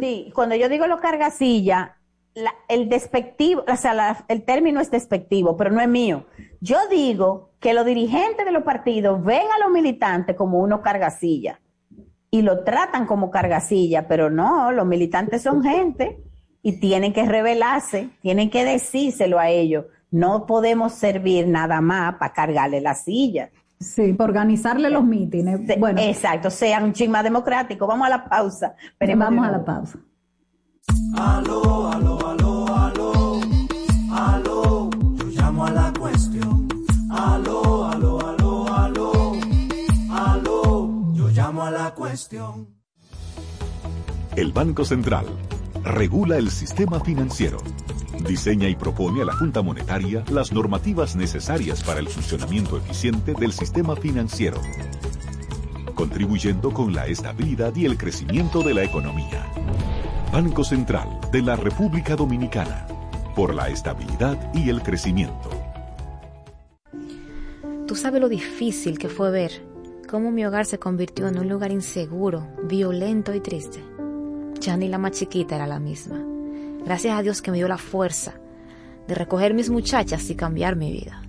[0.00, 1.90] Sí, cuando yo digo los cargasillas,
[2.34, 6.24] la- el despectivo, o sea, la- el término es despectivo, pero no es mío.
[6.60, 11.58] Yo digo que los dirigentes de los partidos ven a los militantes como unos cargasillas
[12.30, 16.22] y lo tratan como cargasilla, pero no, los militantes son gente
[16.62, 19.86] y tienen que revelarse, tienen que decírselo a ellos.
[20.10, 23.50] No podemos servir nada más para cargarle la silla.
[23.78, 25.60] Sí, para organizarle los mítines.
[25.78, 26.00] Bueno.
[26.02, 27.86] Exacto, sean un chisme democrático.
[27.86, 28.74] Vamos a la pausa.
[28.82, 29.98] Esperemos Vamos a la pausa.
[31.16, 31.69] Aló,
[42.20, 42.68] cuestión.
[44.36, 45.24] El Banco Central
[45.82, 47.58] regula el sistema financiero,
[48.28, 53.52] diseña y propone a la Junta Monetaria las normativas necesarias para el funcionamiento eficiente del
[53.52, 54.60] sistema financiero,
[55.94, 59.46] contribuyendo con la estabilidad y el crecimiento de la economía.
[60.30, 62.86] Banco Central de la República Dominicana,
[63.34, 65.48] por la estabilidad y el crecimiento.
[67.86, 69.69] Tú sabes lo difícil que fue ver
[70.10, 73.78] cómo mi hogar se convirtió en un lugar inseguro, violento y triste.
[74.58, 76.20] Ya ni la más chiquita era la misma.
[76.84, 78.34] Gracias a Dios que me dio la fuerza
[79.06, 81.22] de recoger mis muchachas y cambiar mi vida.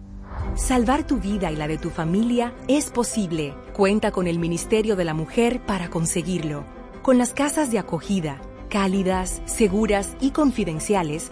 [0.56, 3.54] Salvar tu vida y la de tu familia es posible.
[3.74, 6.64] Cuenta con el Ministerio de la Mujer para conseguirlo.
[7.04, 11.32] Con las casas de acogida, cálidas, seguras y confidenciales,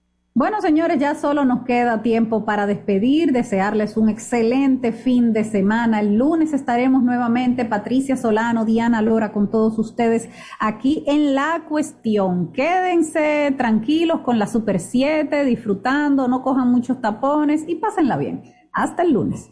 [0.33, 5.99] Bueno, señores, ya solo nos queda tiempo para despedir, desearles un excelente fin de semana.
[5.99, 12.53] El lunes estaremos nuevamente, Patricia Solano, Diana Lora, con todos ustedes aquí en La Cuestión.
[12.53, 18.43] Quédense tranquilos con la Super 7, disfrutando, no cojan muchos tapones y pásenla bien.
[18.71, 19.51] Hasta el lunes.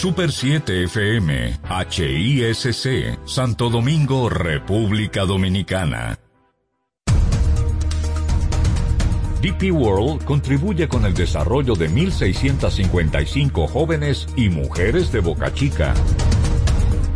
[0.00, 6.18] Super 7 FM, HISC, Santo Domingo, República Dominicana.
[9.42, 15.92] DP World contribuye con el desarrollo de 1.655 jóvenes y mujeres de Boca Chica.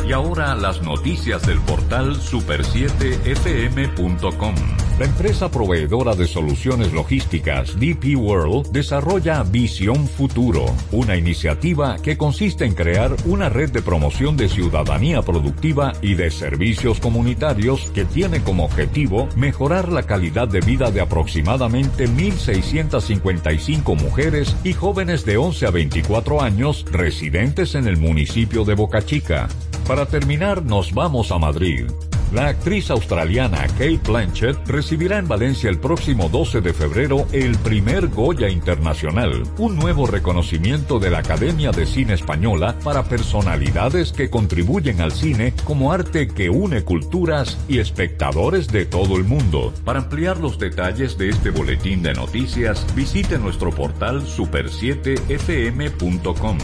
[0.06, 4.54] Y ahora las noticias del portal super7fm.com.
[4.96, 12.64] La empresa proveedora de soluciones logísticas DP World desarrolla Visión Futuro, una iniciativa que consiste
[12.64, 18.44] en crear una red de promoción de ciudadanía productiva y de servicios comunitarios que tiene
[18.44, 25.66] como objetivo mejorar la calidad de vida de aproximadamente 1.655 mujeres y jóvenes de 11
[25.66, 29.48] a 24 años residentes en el municipio de Boca Chica.
[29.88, 31.86] Para terminar, nos vamos a Madrid.
[32.32, 38.08] La actriz australiana Kate Blanchett recibirá en Valencia el próximo 12 de febrero el primer
[38.08, 45.00] Goya Internacional, un nuevo reconocimiento de la Academia de Cine Española para personalidades que contribuyen
[45.00, 49.72] al cine como arte que une culturas y espectadores de todo el mundo.
[49.84, 56.58] Para ampliar los detalles de este boletín de noticias, visite nuestro portal super7fm.com.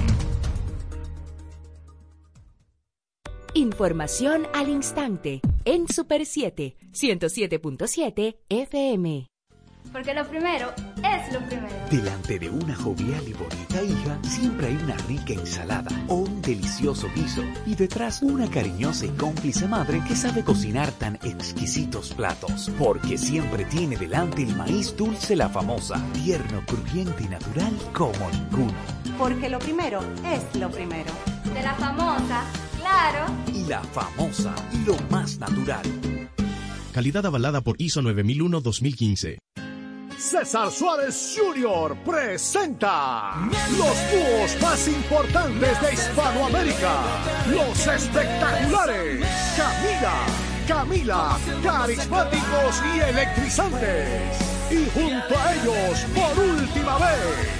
[3.54, 9.26] Información al instante en Super 7, 107.7 FM.
[9.92, 11.74] Porque lo primero es lo primero.
[11.90, 17.08] Delante de una jovial y bonita hija, siempre hay una rica ensalada o un delicioso
[17.14, 17.42] guiso.
[17.66, 22.70] Y detrás, una cariñosa y cómplice madre que sabe cocinar tan exquisitos platos.
[22.78, 28.78] Porque siempre tiene delante el maíz dulce la famosa, tierno, crujiente y natural como ninguno.
[29.18, 31.10] Porque lo primero es lo primero.
[31.52, 32.44] De la famosa,
[32.90, 33.32] claro.
[33.54, 35.82] Y la famosa, y lo más natural.
[36.92, 39.38] Calidad avalada por ISO 9001-2015.
[40.18, 41.96] César Suárez Jr.
[42.04, 47.00] presenta los dúos más importantes de Hispanoamérica,
[47.50, 49.24] los espectaculares
[49.56, 50.26] Camila,
[50.68, 54.36] Camila, carismáticos y electrizantes.
[54.70, 57.59] Y junto a ellos, por última vez,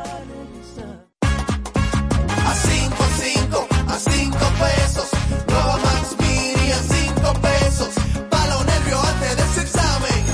[3.91, 5.09] A 5 pesos.
[5.47, 7.89] Nueva Max Mini a 5 pesos.
[8.29, 10.25] Pa' los nervios antes de ese examen.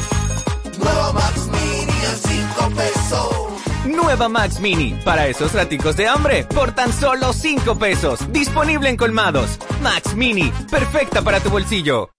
[0.79, 3.47] Nueva Max Mini a 5 pesos.
[3.85, 8.19] nueva Max Mini, para esos raticos de hambre, por tan solo 5 pesos.
[8.31, 9.57] Disponible en colmados.
[9.81, 12.11] Max Mini, perfecta para tu bolsillo.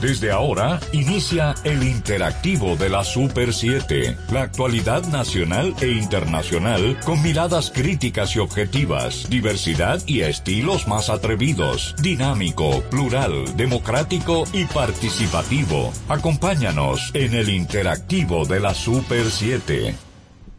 [0.00, 7.20] Desde ahora inicia el interactivo de la Super 7, la actualidad nacional e internacional con
[7.20, 15.92] miradas críticas y objetivas, diversidad y estilos más atrevidos, dinámico, plural, democrático y participativo.
[16.08, 19.96] Acompáñanos en el interactivo de la Super 7.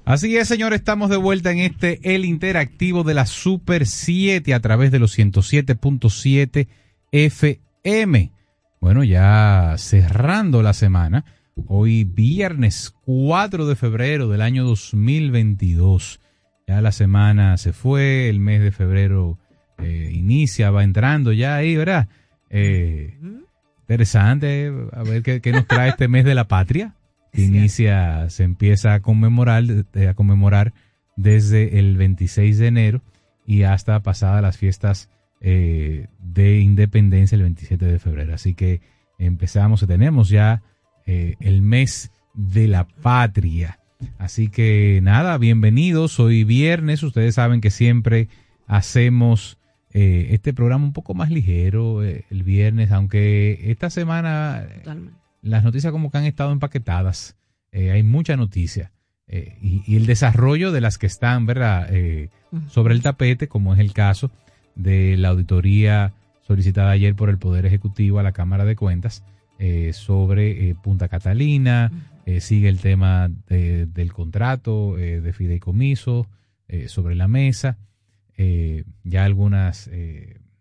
[0.04, 4.60] Así es, señor, estamos de vuelta en este El Interactivo de la Super 7 a
[4.60, 6.68] través de los 107.7
[7.12, 8.39] FM.
[8.80, 11.26] Bueno, ya cerrando la semana,
[11.68, 16.22] hoy viernes 4 de febrero del año 2022.
[16.66, 19.38] Ya la semana se fue, el mes de febrero
[19.80, 22.08] eh, inicia, va entrando ya ahí, ¿verdad?
[22.50, 23.18] Eh,
[23.82, 26.96] interesante, a ver qué, qué, nos trae este mes de la patria.
[27.32, 29.64] Que inicia, se empieza a conmemorar,
[30.10, 30.74] a conmemorar
[31.16, 33.02] desde el 26 de enero
[33.46, 35.12] y hasta pasadas las fiestas
[35.42, 38.34] eh, de independencia el 27 de febrero.
[38.34, 38.82] Así que
[39.18, 40.64] empezamos, tenemos ya
[41.06, 43.80] eh, el mes de la patria.
[44.18, 46.20] Así que nada, bienvenidos.
[46.20, 48.30] Hoy viernes, ustedes saben que siempre
[48.68, 49.58] hacemos
[49.92, 55.18] eh, este programa un poco más ligero eh, el viernes, aunque esta semana Totalmente.
[55.42, 57.36] las noticias como que han estado empaquetadas.
[57.72, 58.92] Hay mucha noticia.
[59.28, 61.88] Y, y, el desarrollo de las que están, ¿verdad?
[62.68, 64.32] sobre el tapete, como es el caso
[64.80, 69.24] de la auditoría solicitada ayer por el Poder Ejecutivo a la Cámara de Cuentas
[69.60, 71.92] eh, sobre eh, Punta Catalina,
[72.26, 76.28] eh, sigue el tema de, del contrato de fideicomiso
[76.88, 77.78] sobre la mesa,
[79.04, 79.90] ya algunas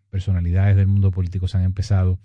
[0.08, 2.18] personalidades del mundo político se han empezado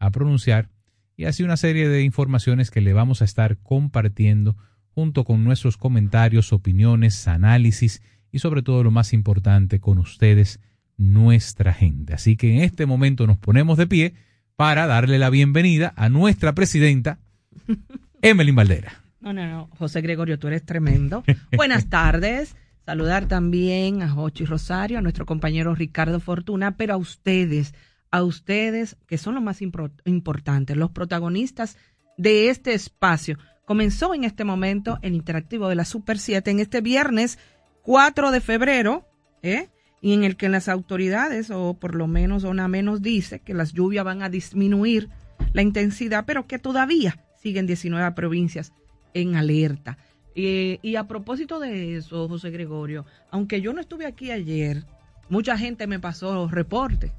[0.00, 0.70] a pronunciar
[1.16, 4.56] y así una serie de informaciones que le vamos a estar compartiendo
[4.90, 10.58] junto con nuestros comentarios, opiniones, análisis y sobre todo lo más importante con ustedes
[10.98, 12.12] nuestra gente.
[12.12, 14.14] Así que en este momento nos ponemos de pie
[14.56, 17.20] para darle la bienvenida a nuestra presidenta,
[18.22, 19.00] Emelín Valdera.
[19.20, 21.24] No, no, no, José Gregorio, tú eres tremendo.
[21.56, 22.56] Buenas tardes.
[22.84, 27.74] Saludar también a Jochi Rosario, a nuestro compañero Ricardo Fortuna, pero a ustedes,
[28.10, 31.76] a ustedes que son los más importantes, los protagonistas
[32.16, 33.38] de este espacio.
[33.66, 37.38] Comenzó en este momento el interactivo de la Super 7 en este viernes
[37.82, 39.06] 4 de febrero,
[39.42, 39.68] ¿eh?
[40.00, 43.72] Y en el que las autoridades, o por lo menos una menos dice que las
[43.72, 45.08] lluvias van a disminuir
[45.52, 48.72] la intensidad, pero que todavía siguen 19 provincias
[49.14, 49.98] en alerta.
[50.34, 54.84] Eh, y a propósito de eso, José Gregorio, aunque yo no estuve aquí ayer,
[55.28, 57.12] mucha gente me pasó reporte.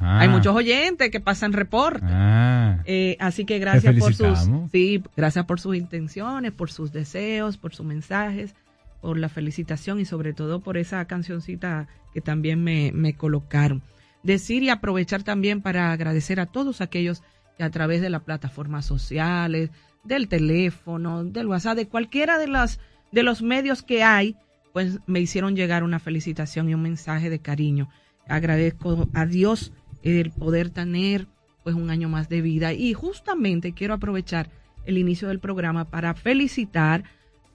[0.00, 2.06] hay muchos oyentes que pasan reporte.
[2.08, 7.56] Ah, eh, así que gracias por sus sí, gracias por sus intenciones, por sus deseos,
[7.56, 8.54] por sus mensajes
[9.06, 13.84] por la felicitación y sobre todo por esa cancioncita que también me, me colocaron.
[14.24, 17.22] Decir y aprovechar también para agradecer a todos aquellos
[17.56, 19.70] que a través de las plataformas sociales,
[20.02, 22.80] del teléfono, del WhatsApp, de cualquiera de, las,
[23.12, 24.34] de los medios que hay,
[24.72, 27.88] pues me hicieron llegar una felicitación y un mensaje de cariño.
[28.26, 31.28] Agradezco a Dios el poder tener
[31.62, 34.50] pues un año más de vida y justamente quiero aprovechar
[34.84, 37.04] el inicio del programa para felicitar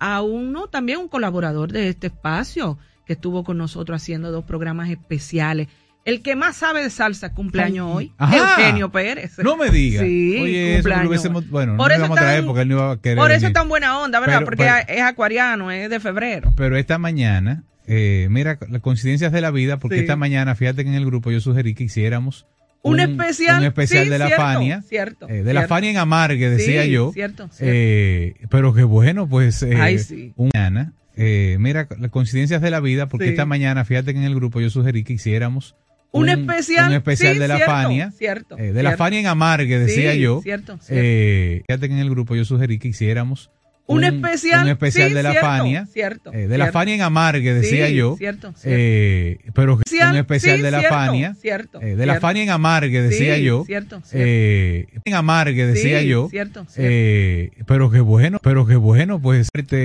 [0.04, 4.90] a uno, también un colaborador de este espacio que estuvo con nosotros haciendo dos programas
[4.90, 5.68] especiales.
[6.06, 8.36] El que más sabe de salsa cumpleaños hoy, Ajá.
[8.58, 9.38] Eugenio Pérez.
[9.38, 10.02] No me digas.
[10.04, 12.70] Sí, Oye, eso cumpleaños lo hubiésemos- bueno, Por no eso a traer tan- porque él
[12.70, 13.54] no iba a querer Por eso venir.
[13.54, 14.38] tan buena onda, ¿verdad?
[14.38, 16.52] Pero- Porque pero- es acuariano, es de febrero.
[16.58, 20.02] Pero esta mañana, eh, mira, las coincidencias de la vida, porque Sí.
[20.02, 22.48] esta mañana, fíjate que en el grupo yo sugerí que hiciéramos
[22.84, 24.82] Un especial, un especial sí, de la cierto, Fania.
[24.82, 25.68] cierto, eh, de la.
[25.68, 27.12] Fania en Amargue, decía Sí, yo.
[27.14, 27.64] cierto, cierto.
[27.74, 29.62] Eh, pero que bueno, pues.
[29.64, 30.34] eh, Ay, sí.
[30.36, 34.26] un- mañana, eh, mira, las coincidencias de la vida, porque esta mañana, fíjate que en
[34.26, 35.76] el grupo yo sugerí que hiciéramos
[36.12, 38.12] Un especial, un especial de la Fania.
[38.18, 38.98] cierto, eh, de la.
[38.98, 40.42] Fania en Amargue, decía yo.
[40.42, 40.80] cierto.
[40.90, 43.52] Eh, fíjate que en el grupo yo sugerí que hiciéramos
[43.88, 45.86] Un especial, un especial sí, de la cierto, Fania.
[45.92, 46.80] cierto, eh, de la cierto.
[46.80, 48.16] Fania en Amargue, decía Sí, yo.
[48.18, 48.54] cierto.
[48.64, 49.82] Eh, pero un
[50.16, 51.36] especial sí, de la Fania.
[51.40, 52.20] cierto, eh, de la.
[52.22, 53.64] Fania en Amargue, decía yo.
[53.66, 54.18] cierto, cierto.
[54.18, 56.30] Eh, en Amargue, decía yo.
[56.30, 56.66] cierto.
[56.78, 59.50] Eh, pero que bueno, pero que bueno, pues.
[59.54, 59.80] este,